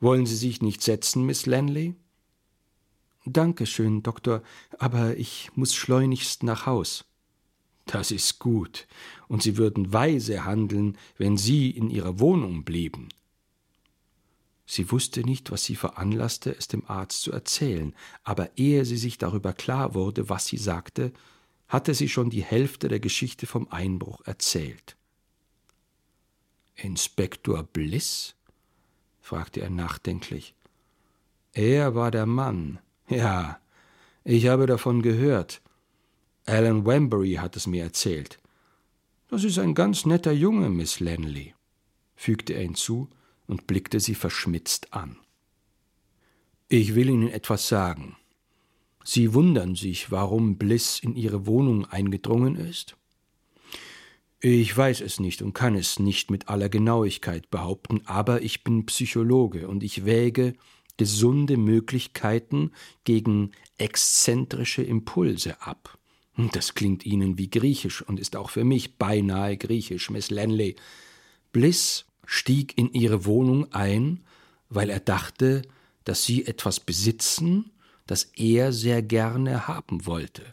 Wollen 0.00 0.24
Sie 0.24 0.36
sich 0.36 0.62
nicht 0.62 0.82
setzen, 0.82 1.26
Miss 1.26 1.44
Lanley? 1.44 1.94
Danke 3.28 3.66
schön, 3.66 4.04
Doktor, 4.04 4.42
aber 4.78 5.16
ich 5.16 5.50
muss 5.56 5.74
schleunigst 5.74 6.44
nach 6.44 6.64
Haus. 6.64 7.04
Das 7.84 8.12
ist 8.12 8.38
gut, 8.38 8.86
und 9.26 9.42
Sie 9.42 9.56
würden 9.56 9.92
weise 9.92 10.44
handeln, 10.44 10.96
wenn 11.18 11.36
Sie 11.36 11.70
in 11.70 11.90
Ihrer 11.90 12.20
Wohnung 12.20 12.64
blieben. 12.64 13.08
Sie 14.64 14.90
wusste 14.90 15.22
nicht, 15.22 15.50
was 15.50 15.64
sie 15.64 15.76
veranlasste, 15.76 16.54
es 16.56 16.66
dem 16.66 16.84
Arzt 16.86 17.22
zu 17.22 17.32
erzählen, 17.32 17.94
aber 18.24 18.50
ehe 18.56 18.84
sie 18.84 18.96
sich 18.96 19.16
darüber 19.16 19.52
klar 19.52 19.94
wurde, 19.94 20.28
was 20.28 20.46
sie 20.46 20.56
sagte, 20.56 21.12
hatte 21.68 21.94
sie 21.94 22.08
schon 22.08 22.30
die 22.30 22.42
Hälfte 22.42 22.88
der 22.88 23.00
Geschichte 23.00 23.46
vom 23.46 23.68
Einbruch 23.70 24.20
erzählt. 24.24 24.96
Inspektor 26.74 27.62
Bliss? 27.62 28.34
fragte 29.20 29.60
er 29.60 29.70
nachdenklich. 29.70 30.54
Er 31.52 31.94
war 31.94 32.10
der 32.10 32.26
Mann. 32.26 32.80
Ja, 33.08 33.60
ich 34.24 34.48
habe 34.48 34.66
davon 34.66 35.02
gehört. 35.02 35.62
Alan 36.44 36.86
Wembury 36.86 37.34
hat 37.34 37.56
es 37.56 37.66
mir 37.66 37.84
erzählt. 37.84 38.38
Das 39.28 39.44
ist 39.44 39.58
ein 39.58 39.74
ganz 39.74 40.06
netter 40.06 40.32
Junge, 40.32 40.70
Miss 40.70 41.00
Lanley, 41.00 41.54
fügte 42.14 42.52
er 42.54 42.62
hinzu 42.62 43.08
und 43.46 43.66
blickte 43.66 44.00
sie 44.00 44.14
verschmitzt 44.14 44.92
an. 44.92 45.16
Ich 46.68 46.94
will 46.94 47.08
Ihnen 47.08 47.28
etwas 47.28 47.68
sagen. 47.68 48.16
Sie 49.04 49.34
wundern 49.34 49.76
sich, 49.76 50.10
warum 50.10 50.58
Bliss 50.58 50.98
in 50.98 51.14
Ihre 51.14 51.46
Wohnung 51.46 51.84
eingedrungen 51.86 52.56
ist? 52.56 52.96
Ich 54.40 54.76
weiß 54.76 55.00
es 55.00 55.20
nicht 55.20 55.42
und 55.42 55.54
kann 55.54 55.76
es 55.76 55.98
nicht 55.98 56.30
mit 56.30 56.48
aller 56.48 56.68
Genauigkeit 56.68 57.50
behaupten, 57.50 58.02
aber 58.04 58.42
ich 58.42 58.64
bin 58.64 58.84
Psychologe 58.86 59.68
und 59.68 59.82
ich 59.82 60.04
wäge 60.04 60.54
gesunde 60.96 61.56
Möglichkeiten 61.56 62.72
gegen 63.04 63.52
exzentrische 63.78 64.82
Impulse 64.82 65.60
ab. 65.60 65.98
Das 66.52 66.74
klingt 66.74 67.06
Ihnen 67.06 67.38
wie 67.38 67.48
griechisch 67.48 68.02
und 68.02 68.20
ist 68.20 68.36
auch 68.36 68.50
für 68.50 68.64
mich 68.64 68.96
beinahe 68.96 69.56
griechisch, 69.56 70.10
Miss 70.10 70.30
Lanley. 70.30 70.76
Bliss 71.52 72.04
stieg 72.26 72.76
in 72.76 72.92
ihre 72.92 73.24
Wohnung 73.24 73.72
ein, 73.72 74.20
weil 74.68 74.90
er 74.90 75.00
dachte, 75.00 75.62
dass 76.04 76.24
sie 76.24 76.46
etwas 76.46 76.80
besitzen, 76.80 77.70
das 78.06 78.24
er 78.36 78.72
sehr 78.72 79.02
gerne 79.02 79.66
haben 79.66 80.06
wollte. 80.06 80.44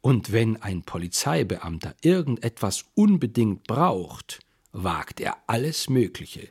Und 0.00 0.32
wenn 0.32 0.60
ein 0.62 0.82
Polizeibeamter 0.82 1.94
irgendetwas 2.02 2.84
unbedingt 2.94 3.66
braucht, 3.66 4.40
wagt 4.72 5.20
er 5.20 5.36
alles 5.46 5.88
Mögliche. 5.88 6.48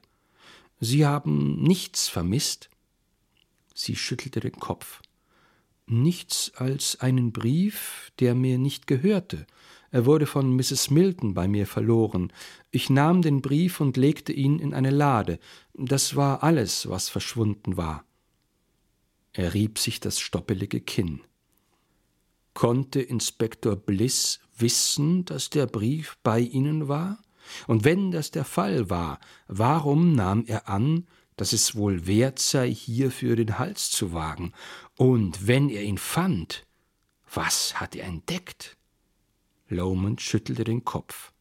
Sie 0.80 1.06
haben 1.06 1.62
nichts 1.62 2.08
vermisst? 2.08 2.70
Sie 3.80 3.96
schüttelte 3.96 4.42
den 4.42 4.60
Kopf. 4.60 5.02
Nichts 5.86 6.52
als 6.56 7.00
einen 7.00 7.32
Brief, 7.32 8.12
der 8.20 8.36
mir 8.36 8.58
nicht 8.58 8.88
gehörte. 8.88 9.48
Er 9.89 10.06
wurde 10.06 10.26
von 10.26 10.54
Mrs. 10.54 10.89
Milton 10.89 11.34
bei 11.34 11.48
mir 11.48 11.65
verloren. 11.65 12.34
Ich 12.72 12.89
nahm 12.89 13.22
den 13.22 13.42
Brief 13.42 13.80
und 13.80 13.96
legte 13.96 14.34
ihn 14.34 14.60
in 14.60 14.74
eine 14.74 14.89
Lade. 14.89 15.39
Das 15.74 16.18
war 16.18 16.44
alles, 16.44 16.89
was 16.89 17.08
verschwunden 17.08 17.78
war. 17.78 18.04
Er 19.32 19.54
rieb 19.54 19.80
sich 19.80 20.02
das 20.02 20.20
stoppelige 20.20 20.82
Kinn. 20.82 21.22
Konnte 22.54 23.02
Inspektor 23.02 23.78
Bliss 23.78 24.42
wissen, 24.58 25.24
dass 25.24 25.50
der 25.50 25.68
Brief 25.68 26.18
bei 26.22 26.42
Ihnen 26.42 26.89
war? 26.89 27.24
Und 27.65 27.86
wenn 27.86 28.12
das 28.12 28.30
der 28.30 28.44
Fall 28.44 28.89
war, 28.89 29.22
warum 29.48 30.13
nahm 30.15 30.44
er 30.48 30.68
an, 30.68 31.08
dass 31.39 31.54
es 31.54 31.75
wohl 31.75 32.06
wert 32.06 32.39
sei, 32.39 32.73
hierfür 32.73 33.36
den 33.36 33.58
Hals 33.58 33.91
zu 33.91 34.13
wagen? 34.13 34.54
Und 34.97 35.47
wenn 35.47 35.69
er 35.69 35.84
ihn 35.84 35.97
fand, 35.97 36.65
was 37.34 37.80
hat 37.80 37.95
er 37.95 38.06
entdeckt? 38.06 38.78
Lomond 39.67 40.21
schüttelte 40.21 40.63
den 40.63 40.84
Kopf. 40.84 41.32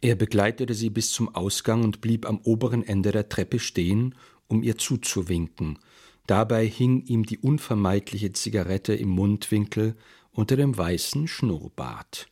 Er 0.00 0.16
begleitete 0.16 0.74
sie 0.74 0.90
bis 0.90 1.12
zum 1.12 1.34
Ausgang 1.34 1.82
und 1.82 2.00
blieb 2.00 2.26
am 2.26 2.40
oberen 2.40 2.82
Ende 2.82 3.12
der 3.12 3.28
Treppe 3.28 3.58
stehen, 3.58 4.14
um 4.48 4.62
ihr 4.62 4.76
zuzuwinken, 4.76 5.78
Dabei 6.26 6.66
hing 6.66 7.04
ihm 7.04 7.24
die 7.24 7.38
unvermeidliche 7.38 8.32
Zigarette 8.32 8.94
im 8.94 9.10
Mundwinkel 9.10 9.94
unter 10.30 10.56
dem 10.56 10.76
weißen 10.76 11.28
Schnurrbart. 11.28 12.28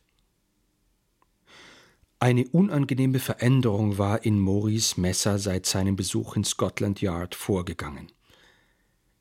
Eine 2.23 2.47
unangenehme 2.47 3.19
Veränderung 3.19 3.97
war 3.97 4.23
in 4.23 4.39
Maurice 4.39 4.97
Messer 4.97 5.39
seit 5.39 5.65
seinem 5.65 5.97
Besuch 5.97 6.37
in 6.37 6.45
Scotland 6.45 7.01
Yard 7.01 7.35
vorgegangen. 7.35 8.13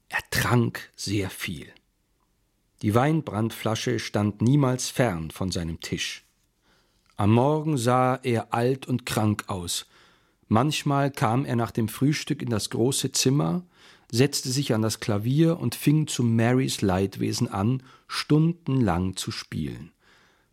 Er 0.09 0.21
trank 0.31 0.89
sehr 0.95 1.29
viel. 1.29 1.67
Die 2.81 2.95
Weinbrandflasche 2.95 3.99
stand 3.99 4.41
niemals 4.41 4.89
fern 4.89 5.33
von 5.33 5.51
seinem 5.51 5.81
Tisch. 5.81 6.25
Am 7.17 7.33
Morgen 7.33 7.77
sah 7.77 8.21
er 8.23 8.55
alt 8.55 8.87
und 8.87 9.05
krank 9.05 9.47
aus. 9.49 9.87
Manchmal 10.47 11.11
kam 11.11 11.45
er 11.45 11.57
nach 11.57 11.73
dem 11.73 11.89
Frühstück 11.89 12.41
in 12.41 12.51
das 12.51 12.71
große 12.71 13.11
Zimmer, 13.11 13.65
setzte 14.13 14.49
sich 14.49 14.75
an 14.75 14.83
das 14.83 15.01
Klavier 15.01 15.59
und 15.59 15.75
fing 15.75 16.07
zu 16.07 16.23
Marys 16.23 16.83
Leidwesen 16.83 17.49
an, 17.49 17.83
stundenlang 18.07 19.17
zu 19.17 19.33
spielen. 19.33 19.91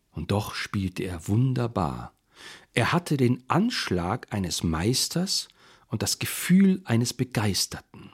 Und 0.09 0.31
doch 0.31 0.55
spielte 0.55 1.03
er 1.03 1.27
wunderbar. 1.27 2.15
Er 2.79 2.93
hatte 2.93 3.17
den 3.17 3.43
Anschlag 3.49 4.27
eines 4.33 4.63
Meisters 4.63 5.49
und 5.87 6.01
das 6.01 6.17
Gefühl 6.17 6.81
eines 6.85 7.13
Begeisterten. 7.13 8.13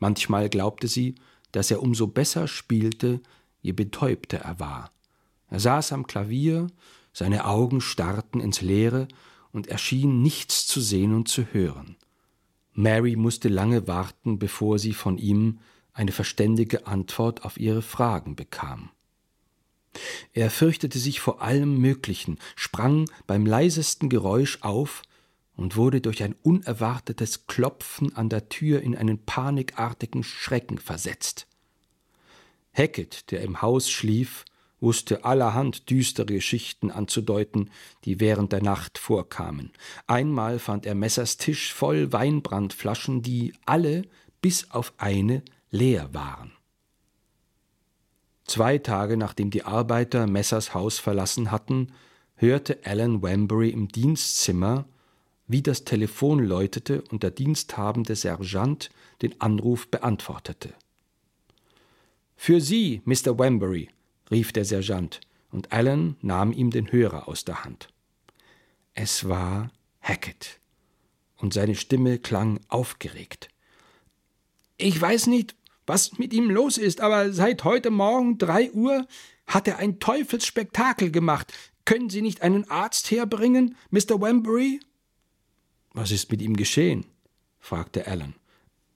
Manchmal 0.00 0.48
glaubte 0.48 0.88
sie, 0.88 1.14
dass 1.52 1.70
er 1.70 1.80
umso 1.80 2.08
besser 2.08 2.48
spielte, 2.48 3.20
je 3.60 3.70
betäubter 3.70 4.38
er 4.38 4.58
war. 4.58 4.90
Er 5.50 5.60
saß 5.60 5.92
am 5.92 6.08
Klavier, 6.08 6.66
seine 7.12 7.44
Augen 7.44 7.80
starrten 7.80 8.40
ins 8.40 8.60
Leere, 8.60 9.06
und 9.52 9.68
er 9.68 9.78
schien 9.78 10.20
nichts 10.20 10.66
zu 10.66 10.80
sehen 10.80 11.14
und 11.14 11.28
zu 11.28 11.44
hören. 11.52 11.94
Mary 12.72 13.14
musste 13.14 13.48
lange 13.48 13.86
warten, 13.86 14.40
bevor 14.40 14.80
sie 14.80 14.94
von 14.94 15.16
ihm 15.16 15.60
eine 15.92 16.10
verständige 16.10 16.88
Antwort 16.88 17.44
auf 17.44 17.56
ihre 17.56 17.82
Fragen 17.82 18.34
bekam. 18.34 18.90
Er 20.32 20.50
fürchtete 20.50 20.98
sich 20.98 21.20
vor 21.20 21.42
allem 21.42 21.78
Möglichen, 21.78 22.38
sprang 22.56 23.10
beim 23.26 23.46
leisesten 23.46 24.08
Geräusch 24.08 24.58
auf 24.62 25.02
und 25.56 25.76
wurde 25.76 26.00
durch 26.00 26.22
ein 26.22 26.34
unerwartetes 26.42 27.46
Klopfen 27.46 28.16
an 28.16 28.28
der 28.28 28.48
Tür 28.48 28.80
in 28.80 28.96
einen 28.96 29.24
panikartigen 29.24 30.24
Schrecken 30.24 30.78
versetzt. 30.78 31.46
Hackett, 32.72 33.30
der 33.30 33.42
im 33.42 33.60
Haus 33.60 33.90
schlief, 33.90 34.44
wusste 34.80 35.24
allerhand 35.24 35.90
düstere 35.90 36.26
Geschichten 36.26 36.90
anzudeuten, 36.90 37.70
die 38.04 38.18
während 38.18 38.52
der 38.52 38.62
Nacht 38.62 38.98
vorkamen. 38.98 39.72
Einmal 40.06 40.58
fand 40.58 40.86
er 40.86 40.94
Messers 40.94 41.36
Tisch 41.36 41.72
voll 41.72 42.12
Weinbrandflaschen, 42.12 43.22
die 43.22 43.54
alle 43.64 44.02
bis 44.40 44.70
auf 44.70 44.92
eine 44.96 45.42
leer 45.70 46.12
waren. 46.12 46.52
Zwei 48.52 48.76
Tage 48.76 49.16
nachdem 49.16 49.50
die 49.50 49.64
Arbeiter 49.64 50.26
Messers 50.26 50.74
Haus 50.74 50.98
verlassen 50.98 51.50
hatten, 51.50 51.90
hörte 52.34 52.80
Alan 52.84 53.22
Wambury 53.22 53.70
im 53.70 53.88
Dienstzimmer, 53.88 54.84
wie 55.48 55.62
das 55.62 55.84
Telefon 55.84 56.38
läutete 56.38 57.00
und 57.10 57.22
der 57.22 57.30
diensthabende 57.30 58.14
Sergeant 58.14 58.90
den 59.22 59.40
Anruf 59.40 59.88
beantwortete. 59.88 60.74
Für 62.36 62.60
Sie, 62.60 63.00
Mr. 63.06 63.38
Wambury, 63.38 63.88
rief 64.30 64.52
der 64.52 64.66
Sergeant, 64.66 65.22
und 65.50 65.72
Alan 65.72 66.18
nahm 66.20 66.52
ihm 66.52 66.68
den 66.68 66.92
Hörer 66.92 67.28
aus 67.28 67.46
der 67.46 67.64
Hand. 67.64 67.88
Es 68.92 69.30
war 69.30 69.70
Hackett, 70.02 70.60
und 71.38 71.54
seine 71.54 71.74
Stimme 71.74 72.18
klang 72.18 72.60
aufgeregt. 72.68 73.48
Ich 74.76 75.00
weiß 75.00 75.28
nicht, 75.28 75.54
was 75.86 76.18
mit 76.18 76.32
ihm 76.32 76.50
los 76.50 76.78
ist, 76.78 77.00
aber 77.00 77.32
seit 77.32 77.64
heute 77.64 77.90
Morgen 77.90 78.38
drei 78.38 78.70
Uhr 78.72 79.06
hat 79.46 79.68
er 79.68 79.78
ein 79.78 79.98
Teufelsspektakel 79.98 81.10
gemacht. 81.10 81.52
Können 81.84 82.10
Sie 82.10 82.22
nicht 82.22 82.42
einen 82.42 82.70
Arzt 82.70 83.10
herbringen, 83.10 83.76
Mr. 83.90 84.20
Wembury? 84.20 84.80
Was 85.92 86.10
ist 86.10 86.30
mit 86.30 86.40
ihm 86.40 86.56
geschehen? 86.56 87.04
fragte 87.58 88.06
Alan. 88.06 88.34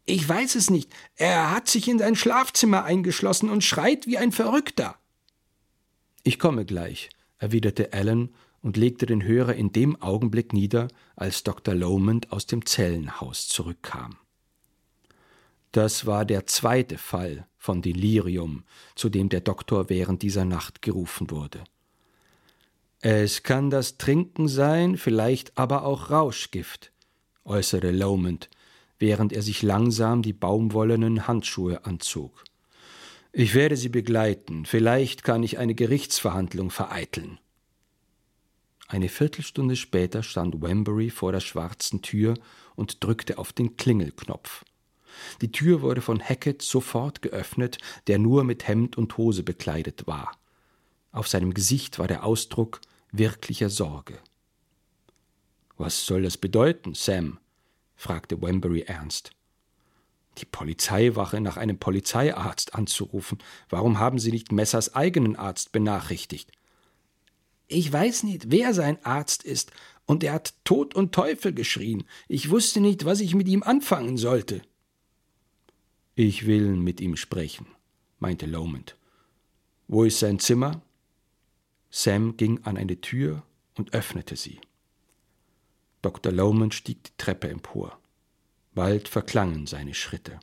Ich 0.05 0.29
weiß 0.29 0.55
es 0.55 0.70
nicht. 0.70 0.92
Er 1.16 1.51
hat 1.51 1.68
sich 1.68 1.88
in 1.88 1.99
sein 1.99 2.14
Schlafzimmer 2.14 2.85
eingeschlossen 2.85 3.51
und 3.51 3.64
schreit 3.64 4.07
wie 4.07 4.18
ein 4.18 4.31
Verrückter. 4.31 4.96
Ich 6.22 6.38
komme 6.38 6.64
gleich, 6.64 7.11
erwiderte 7.38 7.92
Alan 7.92 8.31
und 8.62 8.77
legte 8.77 9.07
den 9.07 9.25
Hörer 9.25 9.55
in 9.55 9.72
dem 9.72 10.01
Augenblick 10.01 10.53
nieder, 10.53 10.88
als 11.16 11.42
Dr. 11.42 11.75
Lomond 11.75 12.33
aus 12.33 12.46
dem 12.46 12.66
Zellenhaus 12.66 13.49
zurückkam. 13.49 14.16
Das 15.72 16.07
war 16.07 16.24
der 16.24 16.46
zweite 16.46 16.98
Fall 16.98 17.46
von 17.59 17.83
Delirium, 17.83 18.64
zu 18.94 19.09
dem 19.09 19.29
der 19.29 19.40
Doktor 19.40 19.88
während 19.88 20.22
dieser 20.22 20.44
Nacht 20.44 20.83
gerufen 20.83 21.31
wurde. 21.31 21.64
Es 23.00 23.42
kann 23.42 23.70
das 23.70 23.98
Trinken 23.98 24.48
sein, 24.48 24.96
vielleicht 24.96 25.59
aber 25.59 25.85
auch 25.85 26.11
Rauschgift, 26.11 26.92
äußerte 27.44 27.90
Lomond, 27.90 28.48
während 28.98 29.33
er 29.33 29.42
sich 29.42 29.62
langsam 29.62 30.22
die 30.22 30.33
baumwollenen 30.33 31.29
Handschuhe 31.29 31.85
anzog. 31.85 32.44
Ich 33.33 33.55
werde 33.55 33.76
Sie 33.76 33.90
begleiten. 33.90 34.64
Vielleicht 34.64 35.22
kann 35.22 35.42
ich 35.42 35.59
eine 35.59 35.74
Gerichtsverhandlung 35.74 36.70
vereiteln. 36.70 37.38
Eine 38.88 39.11
Viertelstunde 39.11 39.76
später 39.76 40.22
stand 40.22 40.62
Wembury 40.62 41.11
vor 41.11 41.33
der 41.33 41.40
schwarzen 41.40 42.00
Tür 42.00 42.35
und 42.76 43.05
drückte 43.05 43.37
auf 43.37 43.52
den 43.52 43.76
Klingelknopf. 43.76 44.64
Die 45.40 45.52
Tür 45.52 45.83
wurde 45.83 46.00
von 46.00 46.20
Hackett 46.20 46.62
sofort 46.62 47.22
geöffnet, 47.22 47.79
der 48.07 48.18
nur 48.18 48.44
mit 48.44 48.66
Hemd 48.68 48.96
und 48.98 49.16
Hose 49.16 49.42
bekleidet 49.42 50.07
war. 50.07 50.33
Auf 51.12 51.29
seinem 51.29 51.55
Gesicht 51.55 51.98
war 51.98 52.09
der 52.09 52.24
Ausdruck 52.24 52.81
wirklicher 53.12 53.70
Sorge. 53.70 54.18
Was 55.76 56.07
soll 56.07 56.22
das 56.22 56.37
bedeuten, 56.37 56.94
Sam? 56.94 57.38
fragte 57.94 58.40
Wembury 58.42 58.83
ernst 58.83 59.37
die 60.38 60.44
Polizeiwache 60.44 61.40
nach 61.40 61.57
einem 61.57 61.79
Polizeiarzt 61.79 62.74
anzurufen. 62.74 63.38
Warum 63.68 63.98
haben 63.98 64.18
Sie 64.18 64.31
nicht 64.31 64.52
Messers 64.52 64.94
eigenen 64.94 65.37
Arzt 65.37 65.72
benachrichtigt? 65.72 66.52
Ich 67.68 67.92
weiß 67.92 68.22
nicht, 68.22 68.50
wer 68.50 68.74
sein 68.74 69.05
Arzt 69.05 69.42
ist, 69.42 69.72
und 70.05 70.22
er 70.22 70.35
hat 70.35 70.55
Tod 70.62 70.94
und 70.94 71.12
Teufel 71.12 71.52
geschrien. 71.52 72.05
Ich 72.29 72.50
wusste 72.50 72.81
nicht, 72.81 73.05
was 73.05 73.18
ich 73.20 73.35
mit 73.35 73.48
ihm 73.48 73.64
anfangen 73.64 74.16
sollte. 74.16 74.62
Ich 76.18 76.46
will 76.46 76.76
mit 76.76 77.02
ihm 77.02 77.14
sprechen, 77.14 77.66
meinte 78.20 78.46
Lomond. 78.46 78.96
Wo 79.87 80.02
ist 80.02 80.18
sein 80.18 80.38
Zimmer? 80.38 80.81
Sam 81.90 82.38
ging 82.38 82.64
an 82.64 82.79
eine 82.79 83.02
Tür 83.02 83.42
und 83.74 83.92
öffnete 83.92 84.35
sie. 84.35 84.59
Dr. 86.00 86.33
Lomond 86.33 86.72
stieg 86.72 87.05
die 87.05 87.12
Treppe 87.18 87.50
empor. 87.50 88.00
Bald 88.74 89.09
verklangen 89.09 89.66
seine 89.66 89.92
Schritte. 89.92 90.40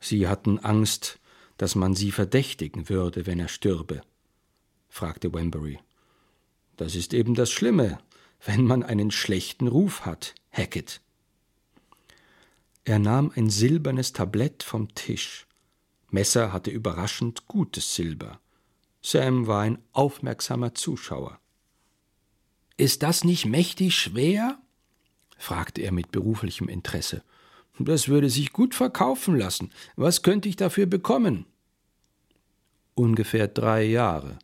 Sie 0.00 0.26
hatten 0.26 0.58
Angst, 0.58 1.20
dass 1.56 1.76
man 1.76 1.94
sie 1.94 2.10
verdächtigen 2.10 2.88
würde, 2.88 3.26
wenn 3.26 3.38
er 3.38 3.48
stürbe, 3.48 4.02
fragte 4.88 5.32
Wembury. 5.32 5.78
Das 6.76 6.96
ist 6.96 7.14
eben 7.14 7.36
das 7.36 7.52
Schlimme, 7.52 8.00
wenn 8.44 8.64
man 8.64 8.82
einen 8.82 9.12
schlechten 9.12 9.68
Ruf 9.68 10.04
hat, 10.04 10.34
Hackett. 10.50 11.00
Er 12.88 12.98
nahm 12.98 13.30
ein 13.36 13.50
silbernes 13.50 14.14
Tablett 14.14 14.62
vom 14.62 14.94
Tisch. 14.94 15.46
Messer 16.08 16.54
hatte 16.54 16.70
überraschend 16.70 17.46
gutes 17.46 17.94
Silber. 17.94 18.40
Sam 19.02 19.46
war 19.46 19.60
ein 19.60 19.76
aufmerksamer 19.92 20.74
Zuschauer. 20.74 21.38
Ist 22.78 23.02
das 23.02 23.24
nicht 23.24 23.44
mächtig 23.44 23.94
schwer? 23.94 24.58
fragte 25.36 25.82
er 25.82 25.92
mit 25.92 26.12
beruflichem 26.12 26.66
Interesse. 26.70 27.22
Das 27.78 28.08
würde 28.08 28.30
sich 28.30 28.54
gut 28.54 28.74
verkaufen 28.74 29.36
lassen. 29.36 29.70
Was 29.96 30.22
könnte 30.22 30.48
ich 30.48 30.56
dafür 30.56 30.86
bekommen? 30.86 31.44
Ungefähr 32.94 33.48
drei 33.48 33.82
Jahre, 33.84 34.38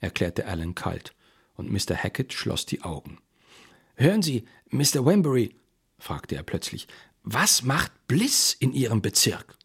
erklärte 0.00 0.46
Alan 0.46 0.74
kalt, 0.74 1.14
und 1.54 1.70
Mr. 1.70 1.94
Hackett 1.94 2.32
schloss 2.32 2.66
die 2.66 2.82
Augen. 2.82 3.18
Hören 3.94 4.22
Sie, 4.22 4.44
Mr. 4.70 5.06
Wembury, 5.06 5.54
fragte 6.00 6.34
er 6.34 6.42
plötzlich, 6.42 6.88
was 7.28 7.64
macht 7.64 8.06
Bliss 8.06 8.56
in 8.58 8.72
Ihrem 8.72 9.02
Bezirk? 9.02 9.58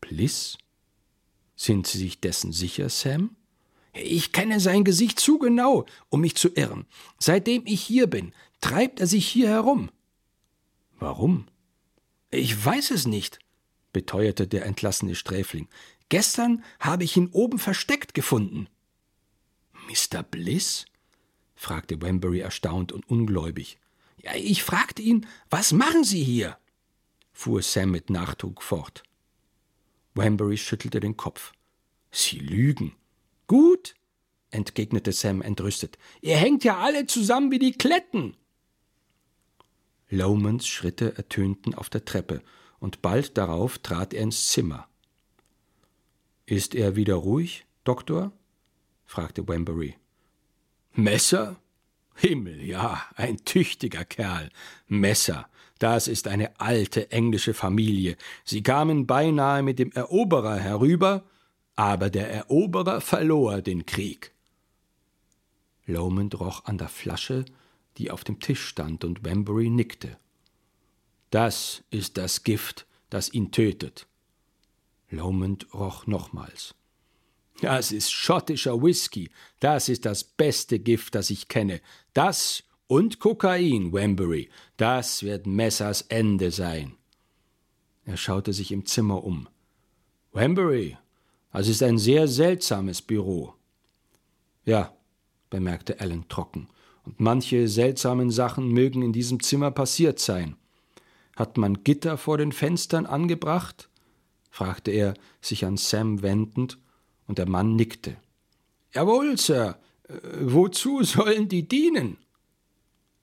Bliss? 0.00 0.56
Sind 1.56 1.88
Sie 1.88 1.98
sich 1.98 2.20
dessen 2.20 2.52
sicher, 2.52 2.88
Sam? 2.88 3.34
Ich 3.92 4.30
kenne 4.30 4.60
sein 4.60 4.84
Gesicht 4.84 5.18
zu 5.18 5.40
genau, 5.40 5.86
um 6.08 6.20
mich 6.20 6.36
zu 6.36 6.54
irren. 6.54 6.86
Seitdem 7.18 7.66
ich 7.66 7.82
hier 7.82 8.06
bin, 8.06 8.32
treibt 8.60 9.00
er 9.00 9.08
sich 9.08 9.26
hier 9.26 9.48
herum. 9.48 9.90
Warum? 11.00 11.48
Ich 12.30 12.64
weiß 12.64 12.92
es 12.92 13.08
nicht, 13.08 13.40
beteuerte 13.92 14.46
der 14.46 14.66
entlassene 14.66 15.16
Sträfling. 15.16 15.66
Gestern 16.10 16.62
habe 16.78 17.02
ich 17.02 17.16
ihn 17.16 17.28
oben 17.32 17.58
versteckt 17.58 18.14
gefunden. 18.14 18.68
Mr. 19.88 20.22
Bliss? 20.22 20.84
fragte 21.56 22.00
Wembury 22.00 22.38
erstaunt 22.38 22.92
und 22.92 23.08
ungläubig. 23.08 23.80
Ja, 24.22 24.34
ich 24.34 24.62
fragte 24.62 25.02
ihn, 25.02 25.26
was 25.50 25.72
machen 25.72 26.04
Sie 26.04 26.22
hier? 26.22 26.58
fuhr 27.32 27.62
Sam 27.62 27.90
mit 27.90 28.08
Nachdruck 28.08 28.62
fort. 28.62 29.02
Wembury 30.14 30.56
schüttelte 30.56 31.00
den 31.00 31.16
Kopf. 31.16 31.52
Sie 32.10 32.38
lügen. 32.38 32.96
Gut, 33.46 33.94
entgegnete 34.50 35.12
Sam 35.12 35.42
entrüstet. 35.42 35.98
Ihr 36.22 36.36
hängt 36.36 36.64
ja 36.64 36.78
alle 36.78 37.06
zusammen 37.06 37.50
wie 37.50 37.58
die 37.58 37.72
Kletten. 37.72 38.36
Lomans 40.08 40.66
Schritte 40.66 41.16
ertönten 41.16 41.74
auf 41.74 41.90
der 41.90 42.04
Treppe, 42.04 42.42
und 42.78 43.02
bald 43.02 43.36
darauf 43.36 43.78
trat 43.78 44.14
er 44.14 44.22
ins 44.22 44.48
Zimmer. 44.48 44.88
Ist 46.46 46.74
er 46.74 46.96
wieder 46.96 47.14
ruhig, 47.14 47.66
Doktor? 47.84 48.32
fragte 49.04 49.46
Wembury. 49.48 49.96
Messer? 50.92 51.60
Himmel, 52.16 52.62
ja, 52.64 53.02
ein 53.14 53.38
tüchtiger 53.44 54.04
Kerl. 54.04 54.50
Messer, 54.88 55.48
das 55.78 56.08
ist 56.08 56.28
eine 56.28 56.58
alte 56.58 57.10
englische 57.10 57.54
Familie. 57.54 58.16
Sie 58.44 58.62
kamen 58.62 59.06
beinahe 59.06 59.62
mit 59.62 59.78
dem 59.78 59.92
Eroberer 59.92 60.56
herüber, 60.56 61.24
aber 61.74 62.08
der 62.08 62.30
Eroberer 62.30 63.00
verlor 63.00 63.60
den 63.60 63.84
Krieg. 63.84 64.32
Lomond 65.86 66.40
roch 66.40 66.64
an 66.64 66.78
der 66.78 66.88
Flasche, 66.88 67.44
die 67.98 68.10
auf 68.10 68.24
dem 68.24 68.40
Tisch 68.40 68.66
stand, 68.66 69.04
und 69.04 69.24
Wembury 69.24 69.68
nickte. 69.68 70.18
Das 71.30 71.84
ist 71.90 72.16
das 72.16 72.42
Gift, 72.42 72.86
das 73.10 73.32
ihn 73.32 73.52
tötet. 73.52 74.06
Lomond 75.10 75.72
roch 75.74 76.06
nochmals. 76.06 76.74
Das 77.60 77.92
ist 77.92 78.12
schottischer 78.12 78.82
Whisky. 78.82 79.30
Das 79.60 79.88
ist 79.88 80.04
das 80.04 80.24
beste 80.24 80.78
Gift, 80.78 81.14
das 81.14 81.30
ich 81.30 81.48
kenne. 81.48 81.80
Das 82.12 82.64
und 82.86 83.18
Kokain, 83.18 83.92
Wembury. 83.92 84.50
Das 84.76 85.22
wird 85.22 85.46
Messers 85.46 86.02
Ende 86.02 86.50
sein. 86.50 86.96
Er 88.04 88.16
schaute 88.16 88.52
sich 88.52 88.70
im 88.70 88.86
Zimmer 88.86 89.24
um. 89.24 89.48
Wembury, 90.32 90.96
das 91.52 91.68
ist 91.68 91.82
ein 91.82 91.98
sehr 91.98 92.28
seltsames 92.28 93.02
Büro. 93.02 93.54
Ja, 94.64 94.94
bemerkte 95.50 96.00
Alan 96.00 96.28
trocken, 96.28 96.68
und 97.04 97.18
manche 97.20 97.68
seltsamen 97.68 98.30
Sachen 98.30 98.68
mögen 98.68 99.02
in 99.02 99.12
diesem 99.12 99.42
Zimmer 99.42 99.70
passiert 99.70 100.18
sein. 100.18 100.56
Hat 101.34 101.56
man 101.56 101.82
Gitter 101.82 102.18
vor 102.18 102.38
den 102.38 102.52
Fenstern 102.52 103.06
angebracht? 103.06 103.88
fragte 104.50 104.90
er, 104.90 105.14
sich 105.40 105.64
an 105.64 105.76
Sam 105.76 106.22
wendend, 106.22 106.78
und 107.26 107.38
der 107.38 107.48
Mann 107.48 107.76
nickte. 107.76 108.16
Jawohl, 108.92 109.36
Sir. 109.38 109.78
Äh, 110.08 110.14
wozu 110.40 111.02
sollen 111.02 111.48
die 111.48 111.68
dienen? 111.68 112.18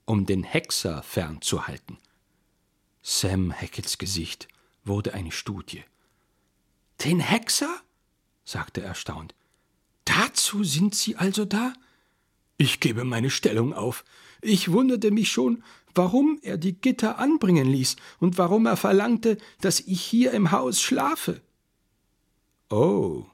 Um 0.05 0.25
den 0.25 0.43
Hexer 0.43 1.01
fernzuhalten. 1.03 1.97
Sam 3.01 3.53
Hacketts 3.53 3.97
Gesicht 3.97 4.47
wurde 4.83 5.13
eine 5.13 5.31
Studie. 5.31 5.83
Den 7.03 7.19
Hexer? 7.19 7.75
sagte 8.45 8.81
er 8.81 8.87
erstaunt. 8.87 9.33
Dazu 10.05 10.63
sind 10.63 10.95
Sie 10.95 11.15
also 11.15 11.45
da? 11.45 11.73
Ich 12.57 12.79
gebe 12.79 13.03
meine 13.03 13.29
Stellung 13.29 13.73
auf. 13.73 14.03
Ich 14.41 14.71
wunderte 14.71 15.11
mich 15.11 15.31
schon, 15.31 15.63
warum 15.95 16.39
er 16.41 16.57
die 16.57 16.73
Gitter 16.73 17.17
anbringen 17.19 17.67
ließ 17.67 17.95
und 18.19 18.37
warum 18.37 18.65
er 18.65 18.77
verlangte, 18.77 19.37
dass 19.61 19.79
ich 19.79 20.01
hier 20.01 20.31
im 20.31 20.51
Haus 20.51 20.81
schlafe. 20.81 21.41
Oh, 22.69 23.25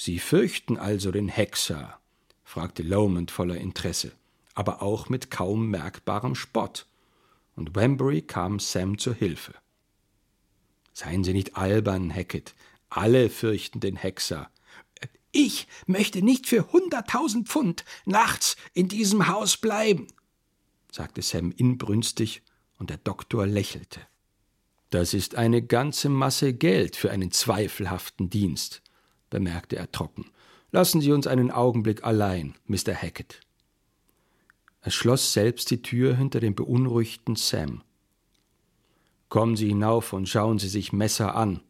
Sie 0.00 0.20
fürchten 0.20 0.76
also 0.76 1.10
den 1.10 1.26
Hexer? 1.26 1.98
fragte 2.44 2.84
Lomond 2.84 3.32
voller 3.32 3.56
Interesse, 3.56 4.12
aber 4.54 4.80
auch 4.80 5.08
mit 5.08 5.28
kaum 5.28 5.70
merkbarem 5.70 6.36
Spott. 6.36 6.86
Und 7.56 7.74
Wembury 7.74 8.22
kam 8.22 8.60
Sam 8.60 8.98
zur 8.98 9.14
Hilfe. 9.14 9.54
Seien 10.92 11.24
Sie 11.24 11.32
nicht 11.32 11.56
albern, 11.56 12.14
Hackett. 12.14 12.54
Alle 12.88 13.28
fürchten 13.28 13.80
den 13.80 13.96
Hexer. 13.96 14.48
Ich 15.32 15.66
möchte 15.86 16.22
nicht 16.22 16.46
für 16.46 16.70
hunderttausend 16.70 17.48
Pfund 17.48 17.84
nachts 18.04 18.56
in 18.74 18.86
diesem 18.86 19.26
Haus 19.26 19.56
bleiben, 19.56 20.06
sagte 20.92 21.22
Sam 21.22 21.50
inbrünstig, 21.50 22.42
und 22.78 22.90
der 22.90 22.98
Doktor 22.98 23.48
lächelte. 23.48 24.00
Das 24.90 25.12
ist 25.12 25.34
eine 25.34 25.60
ganze 25.60 26.08
Masse 26.08 26.54
Geld 26.54 26.94
für 26.94 27.10
einen 27.10 27.32
zweifelhaften 27.32 28.30
Dienst, 28.30 28.80
bemerkte 29.30 29.76
er 29.76 29.90
trocken. 29.90 30.26
Lassen 30.70 31.00
Sie 31.00 31.12
uns 31.12 31.26
einen 31.26 31.50
Augenblick 31.50 32.04
allein, 32.04 32.54
Mr. 32.66 32.94
Hackett. 32.94 33.40
Er 34.82 34.90
schloss 34.90 35.32
selbst 35.32 35.70
die 35.70 35.82
Tür 35.82 36.16
hinter 36.16 36.40
dem 36.40 36.54
beunruhigten 36.54 37.36
Sam. 37.36 37.82
Kommen 39.28 39.56
Sie 39.56 39.68
hinauf 39.68 40.12
und 40.12 40.28
schauen 40.28 40.58
Sie 40.58 40.68
sich 40.68 40.92
Messer 40.92 41.34
an, 41.34 41.60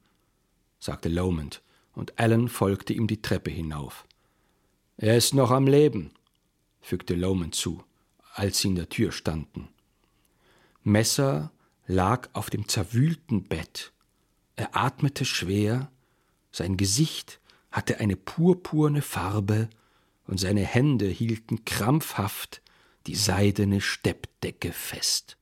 sagte 0.79 1.09
Lomond, 1.09 1.63
und 1.95 2.19
Allen 2.19 2.49
folgte 2.49 2.93
ihm 2.93 3.07
die 3.07 3.23
Treppe 3.23 3.51
hinauf. 3.51 4.07
Er 4.97 5.17
ist 5.17 5.35
noch 5.35 5.51
am 5.51 5.67
Leben, 5.67 6.13
fügte 6.81 7.15
Lomond 7.15 7.55
zu, 7.55 7.83
als 8.35 8.59
sie 8.61 8.69
in 8.69 8.77
der 8.77 8.89
Tür 8.89 9.13
standen. 9.13 9.69
Messer 10.85 11.51
lag 11.87 12.29
auf 12.33 12.51
dem 12.51 12.69
zerwühlten 12.69 13.45
Bett. 13.45 13.93
Er 14.57 14.77
atmete 14.77 15.25
schwer, 15.25 15.91
sein 16.53 16.77
Gesicht 16.77 17.41
hatte 17.71 18.01
eine 18.01 18.17
purpurne 18.17 19.03
Farbe 19.03 19.69
und 20.27 20.39
seine 20.39 20.63
Hände 20.63 21.07
hielten 21.07 21.65
krampfhaft 21.65 22.63
die 23.07 23.17
seidene 23.17 23.81
Steppdecke 23.81 24.73
fest. 24.73 25.38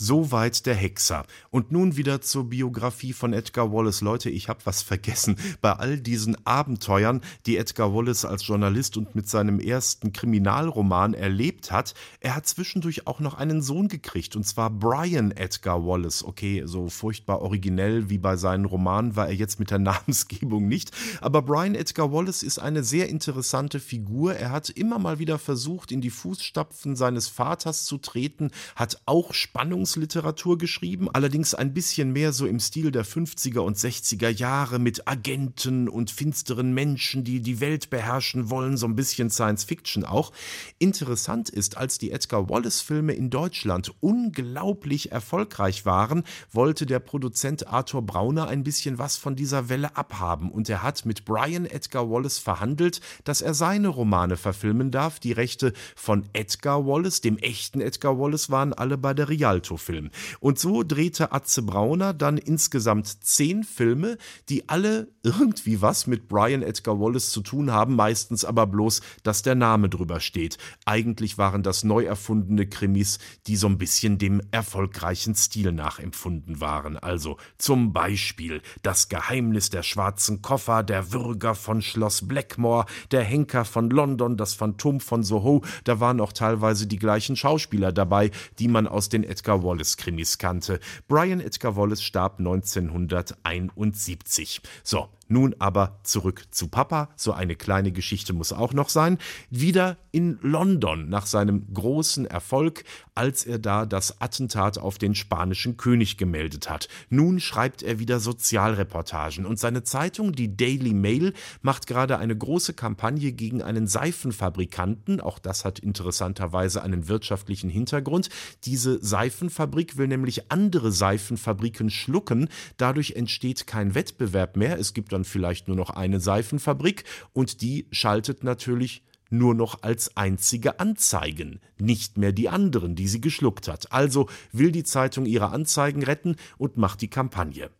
Soweit 0.00 0.64
der 0.64 0.76
Hexer. 0.76 1.24
Und 1.50 1.72
nun 1.72 1.96
wieder 1.96 2.20
zur 2.20 2.44
Biografie 2.44 3.12
von 3.12 3.32
Edgar 3.32 3.72
Wallace. 3.72 4.00
Leute, 4.00 4.30
ich 4.30 4.48
habe 4.48 4.60
was 4.62 4.80
vergessen. 4.80 5.34
Bei 5.60 5.72
all 5.72 5.98
diesen 5.98 6.36
Abenteuern, 6.46 7.20
die 7.46 7.56
Edgar 7.56 7.92
Wallace 7.92 8.24
als 8.24 8.46
Journalist 8.46 8.96
und 8.96 9.16
mit 9.16 9.28
seinem 9.28 9.58
ersten 9.58 10.12
Kriminalroman 10.12 11.14
erlebt 11.14 11.72
hat, 11.72 11.94
er 12.20 12.36
hat 12.36 12.46
zwischendurch 12.46 13.08
auch 13.08 13.18
noch 13.18 13.34
einen 13.34 13.60
Sohn 13.60 13.88
gekriegt, 13.88 14.36
und 14.36 14.44
zwar 14.44 14.70
Brian 14.70 15.32
Edgar 15.32 15.84
Wallace. 15.84 16.22
Okay, 16.22 16.62
so 16.64 16.88
furchtbar 16.88 17.42
originell 17.42 18.08
wie 18.08 18.18
bei 18.18 18.36
seinen 18.36 18.66
Romanen 18.66 19.16
war 19.16 19.26
er 19.26 19.34
jetzt 19.34 19.58
mit 19.58 19.72
der 19.72 19.78
Namensgebung 19.80 20.68
nicht, 20.68 20.92
aber 21.20 21.42
Brian 21.42 21.74
Edgar 21.74 22.12
Wallace 22.12 22.44
ist 22.44 22.60
eine 22.60 22.84
sehr 22.84 23.08
interessante 23.08 23.80
Figur. 23.80 24.36
Er 24.36 24.52
hat 24.52 24.70
immer 24.70 25.00
mal 25.00 25.18
wieder 25.18 25.40
versucht, 25.40 25.90
in 25.90 26.00
die 26.00 26.10
Fußstapfen 26.10 26.94
seines 26.94 27.26
Vaters 27.26 27.84
zu 27.84 27.98
treten, 27.98 28.52
hat 28.76 29.02
auch 29.04 29.34
Spannungs 29.34 29.87
Spannungsliteratur 29.88 30.58
geschrieben, 30.58 31.08
allerdings 31.10 31.54
ein 31.54 31.72
bisschen 31.72 32.12
mehr 32.12 32.32
so 32.32 32.46
im 32.46 32.60
Stil 32.60 32.90
der 32.90 33.06
50er 33.06 33.60
und 33.60 33.78
60er 33.78 34.28
Jahre 34.28 34.78
mit 34.78 35.08
Agenten 35.08 35.88
und 35.88 36.10
finsteren 36.10 36.74
Menschen, 36.74 37.24
die 37.24 37.40
die 37.40 37.60
Welt 37.60 37.88
beherrschen 37.88 38.50
wollen, 38.50 38.76
so 38.76 38.86
ein 38.86 38.96
bisschen 38.96 39.30
Science 39.30 39.64
Fiction 39.64 40.04
auch. 40.04 40.32
Interessant 40.78 41.48
ist, 41.48 41.78
als 41.78 41.96
die 41.96 42.10
Edgar 42.10 42.50
Wallace-Filme 42.50 43.14
in 43.14 43.30
Deutschland 43.30 43.94
unglaublich 44.00 45.10
erfolgreich 45.10 45.86
waren, 45.86 46.24
wollte 46.52 46.84
der 46.84 46.98
Produzent 46.98 47.66
Arthur 47.68 48.02
Brauner 48.02 48.48
ein 48.48 48.64
bisschen 48.64 48.98
was 48.98 49.16
von 49.16 49.36
dieser 49.36 49.70
Welle 49.70 49.96
abhaben 49.96 50.50
und 50.50 50.68
er 50.68 50.82
hat 50.82 51.06
mit 51.06 51.24
Brian 51.24 51.64
Edgar 51.64 52.10
Wallace 52.10 52.38
verhandelt, 52.38 53.00
dass 53.24 53.40
er 53.40 53.54
seine 53.54 53.88
Romane 53.88 54.36
verfilmen 54.36 54.90
darf. 54.90 55.18
Die 55.18 55.32
Rechte 55.32 55.72
von 55.96 56.24
Edgar 56.34 56.86
Wallace, 56.86 57.22
dem 57.22 57.38
echten 57.38 57.80
Edgar 57.80 58.18
Wallace, 58.18 58.50
waren 58.50 58.74
alle 58.74 58.98
bei 58.98 59.14
der 59.14 59.30
Rialto 59.30 59.77
Kinofilm. 59.78 60.10
Und 60.40 60.58
so 60.58 60.82
drehte 60.82 61.32
Atze 61.32 61.62
Brauner 61.62 62.12
dann 62.12 62.38
insgesamt 62.38 63.24
zehn 63.24 63.64
Filme, 63.64 64.18
die 64.48 64.68
alle 64.68 65.08
irgendwie 65.22 65.80
was 65.80 66.06
mit 66.06 66.28
Brian 66.28 66.62
Edgar 66.62 67.00
Wallace 67.00 67.30
zu 67.30 67.40
tun 67.40 67.70
haben, 67.70 67.96
meistens 67.96 68.44
aber 68.44 68.66
bloß, 68.66 69.00
dass 69.22 69.42
der 69.42 69.54
Name 69.54 69.88
drüber 69.88 70.20
steht. 70.20 70.58
Eigentlich 70.84 71.38
waren 71.38 71.62
das 71.62 71.84
neu 71.84 72.04
erfundene 72.04 72.66
Krimis, 72.66 73.18
die 73.46 73.56
so 73.56 73.68
ein 73.68 73.78
bisschen 73.78 74.18
dem 74.18 74.42
erfolgreichen 74.50 75.34
Stil 75.34 75.72
nachempfunden 75.72 76.60
waren. 76.60 76.96
Also 76.96 77.36
zum 77.58 77.92
Beispiel 77.92 78.62
Das 78.82 79.08
Geheimnis 79.08 79.70
der 79.70 79.82
schwarzen 79.82 80.42
Koffer, 80.42 80.82
Der 80.82 81.12
Würger 81.12 81.54
von 81.54 81.82
Schloss 81.82 82.26
Blackmore, 82.26 82.86
Der 83.10 83.22
Henker 83.22 83.64
von 83.64 83.90
London, 83.90 84.36
Das 84.36 84.54
Phantom 84.54 85.00
von 85.00 85.22
Soho. 85.22 85.62
Da 85.84 86.00
waren 86.00 86.20
auch 86.20 86.32
teilweise 86.32 86.86
die 86.86 86.98
gleichen 86.98 87.36
Schauspieler 87.36 87.92
dabei, 87.92 88.30
die 88.58 88.68
man 88.68 88.86
aus 88.86 89.08
den 89.08 89.24
Edgar 89.24 89.62
Wallace-Krimis 89.68 90.38
kannte. 90.38 90.80
Brian 91.08 91.40
Edgar 91.40 91.76
Wallace 91.76 92.02
starb 92.02 92.40
1971. 92.40 94.62
So, 94.82 95.08
nun 95.28 95.54
aber 95.58 96.00
zurück 96.02 96.46
zu 96.50 96.68
Papa. 96.68 97.10
So 97.16 97.32
eine 97.32 97.54
kleine 97.54 97.92
Geschichte 97.92 98.32
muss 98.32 98.52
auch 98.52 98.72
noch 98.72 98.88
sein. 98.88 99.18
Wieder 99.50 99.96
in 100.10 100.38
London 100.42 101.08
nach 101.08 101.26
seinem 101.26 101.72
großen 101.72 102.26
Erfolg, 102.26 102.84
als 103.14 103.44
er 103.44 103.58
da 103.58 103.86
das 103.86 104.20
Attentat 104.20 104.78
auf 104.78 104.98
den 104.98 105.14
spanischen 105.14 105.76
König 105.76 106.16
gemeldet 106.16 106.70
hat. 106.70 106.88
Nun 107.10 107.40
schreibt 107.40 107.82
er 107.82 107.98
wieder 107.98 108.20
Sozialreportagen 108.20 109.44
und 109.44 109.58
seine 109.58 109.84
Zeitung, 109.84 110.32
die 110.32 110.56
Daily 110.56 110.94
Mail, 110.94 111.34
macht 111.62 111.86
gerade 111.86 112.18
eine 112.18 112.36
große 112.36 112.74
Kampagne 112.74 113.32
gegen 113.32 113.62
einen 113.62 113.86
Seifenfabrikanten. 113.86 115.20
Auch 115.20 115.38
das 115.38 115.64
hat 115.64 115.78
interessanterweise 115.78 116.82
einen 116.82 117.08
wirtschaftlichen 117.08 117.70
Hintergrund. 117.70 118.28
Diese 118.64 119.04
Seifenfabrik 119.04 119.96
will 119.96 120.08
nämlich 120.08 120.50
andere 120.50 120.90
Seifenfabriken 120.92 121.90
schlucken. 121.90 122.48
Dadurch 122.76 123.12
entsteht 123.12 123.66
kein 123.66 123.94
Wettbewerb 123.94 124.56
mehr. 124.56 124.78
Es 124.78 124.94
gibt 124.94 125.12
dann 125.18 125.24
vielleicht 125.24 125.68
nur 125.68 125.76
noch 125.76 125.90
eine 125.90 126.20
Seifenfabrik 126.20 127.04
und 127.32 127.60
die 127.60 127.86
schaltet 127.90 128.44
natürlich 128.44 129.02
nur 129.30 129.54
noch 129.54 129.82
als 129.82 130.16
einzige 130.16 130.80
Anzeigen, 130.80 131.60
nicht 131.78 132.16
mehr 132.16 132.32
die 132.32 132.48
anderen, 132.48 132.94
die 132.94 133.08
sie 133.08 133.20
geschluckt 133.20 133.68
hat. 133.68 133.92
Also 133.92 134.28
will 134.52 134.72
die 134.72 134.84
Zeitung 134.84 135.26
ihre 135.26 135.50
Anzeigen 135.50 136.02
retten 136.02 136.36
und 136.56 136.78
macht 136.78 137.02
die 137.02 137.10
Kampagne. 137.10 137.70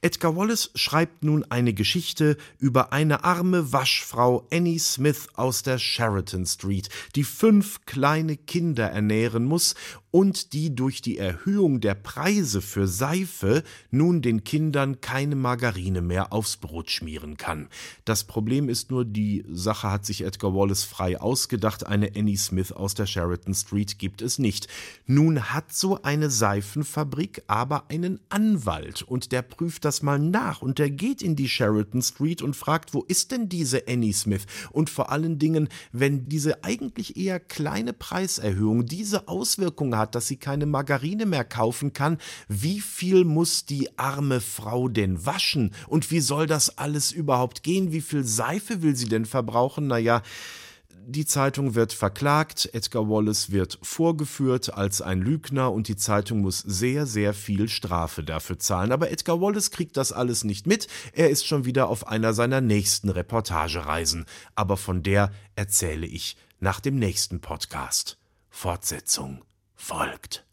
Edgar 0.00 0.36
Wallace 0.36 0.70
schreibt 0.74 1.24
nun 1.24 1.44
eine 1.50 1.72
Geschichte 1.74 2.36
über 2.58 2.92
eine 2.92 3.24
arme 3.24 3.72
Waschfrau 3.72 4.46
Annie 4.52 4.78
Smith 4.78 5.28
aus 5.34 5.62
der 5.62 5.78
Sheraton 5.78 6.46
Street, 6.46 6.88
die 7.16 7.24
fünf 7.24 7.84
kleine 7.86 8.36
Kinder 8.36 8.90
ernähren 8.90 9.44
muss 9.44 9.74
und 10.10 10.52
die 10.52 10.74
durch 10.74 11.02
die 11.02 11.18
Erhöhung 11.18 11.80
der 11.80 11.94
Preise 11.94 12.60
für 12.60 12.88
Seife 12.88 13.62
nun 13.90 14.22
den 14.22 14.44
Kindern 14.44 15.00
keine 15.00 15.36
Margarine 15.36 16.02
mehr 16.02 16.32
aufs 16.32 16.56
Brot 16.56 16.90
schmieren 16.90 17.36
kann. 17.36 17.68
Das 18.04 18.24
Problem 18.24 18.68
ist 18.68 18.90
nur, 18.90 19.04
die 19.04 19.44
Sache 19.48 19.90
hat 19.90 20.04
sich 20.04 20.24
Edgar 20.24 20.54
Wallace 20.54 20.84
frei 20.84 21.20
ausgedacht, 21.20 21.86
eine 21.86 22.10
Annie 22.16 22.36
Smith 22.36 22.72
aus 22.72 22.94
der 22.94 23.06
Sheraton 23.06 23.54
Street 23.54 23.98
gibt 23.98 24.22
es 24.22 24.38
nicht. 24.38 24.68
Nun 25.06 25.52
hat 25.52 25.72
so 25.72 26.02
eine 26.02 26.30
Seifenfabrik 26.30 27.42
aber 27.46 27.84
einen 27.88 28.20
Anwalt 28.28 29.02
und 29.02 29.32
der 29.32 29.42
prüft 29.60 29.84
das 29.84 30.00
mal 30.00 30.18
nach 30.18 30.62
und 30.62 30.80
er 30.80 30.88
geht 30.88 31.20
in 31.20 31.36
die 31.36 31.46
Sheraton 31.46 32.00
Street 32.00 32.40
und 32.40 32.56
fragt, 32.56 32.94
wo 32.94 33.02
ist 33.02 33.30
denn 33.30 33.50
diese 33.50 33.86
Annie 33.86 34.14
Smith? 34.14 34.46
Und 34.70 34.88
vor 34.88 35.12
allen 35.12 35.38
Dingen, 35.38 35.68
wenn 35.92 36.30
diese 36.30 36.64
eigentlich 36.64 37.18
eher 37.18 37.38
kleine 37.38 37.92
Preiserhöhung 37.92 38.86
diese 38.86 39.28
Auswirkung 39.28 39.94
hat, 39.98 40.14
dass 40.14 40.28
sie 40.28 40.38
keine 40.38 40.64
Margarine 40.64 41.26
mehr 41.26 41.44
kaufen 41.44 41.92
kann, 41.92 42.16
wie 42.48 42.80
viel 42.80 43.26
muss 43.26 43.66
die 43.66 43.98
arme 43.98 44.40
Frau 44.40 44.88
denn 44.88 45.26
waschen? 45.26 45.74
Und 45.88 46.10
wie 46.10 46.20
soll 46.20 46.46
das 46.46 46.78
alles 46.78 47.12
überhaupt 47.12 47.62
gehen? 47.62 47.92
Wie 47.92 48.00
viel 48.00 48.24
Seife 48.24 48.80
will 48.80 48.96
sie 48.96 49.10
denn 49.10 49.26
verbrauchen? 49.26 49.88
Naja, 49.88 50.22
die 51.06 51.24
Zeitung 51.24 51.74
wird 51.74 51.92
verklagt, 51.92 52.70
Edgar 52.72 53.08
Wallace 53.08 53.50
wird 53.50 53.78
vorgeführt 53.82 54.74
als 54.74 55.00
ein 55.02 55.20
Lügner 55.20 55.72
und 55.72 55.88
die 55.88 55.96
Zeitung 55.96 56.40
muss 56.40 56.58
sehr, 56.58 57.06
sehr 57.06 57.34
viel 57.34 57.68
Strafe 57.68 58.22
dafür 58.22 58.58
zahlen. 58.58 58.92
Aber 58.92 59.10
Edgar 59.10 59.40
Wallace 59.40 59.70
kriegt 59.70 59.96
das 59.96 60.12
alles 60.12 60.44
nicht 60.44 60.66
mit, 60.66 60.88
er 61.12 61.30
ist 61.30 61.46
schon 61.46 61.64
wieder 61.64 61.88
auf 61.88 62.06
einer 62.06 62.32
seiner 62.32 62.60
nächsten 62.60 63.08
Reportagereisen. 63.08 64.26
Aber 64.54 64.76
von 64.76 65.02
der 65.02 65.32
erzähle 65.56 66.06
ich 66.06 66.36
nach 66.58 66.80
dem 66.80 66.98
nächsten 66.98 67.40
Podcast. 67.40 68.18
Fortsetzung 68.50 69.42
folgt. 69.74 70.49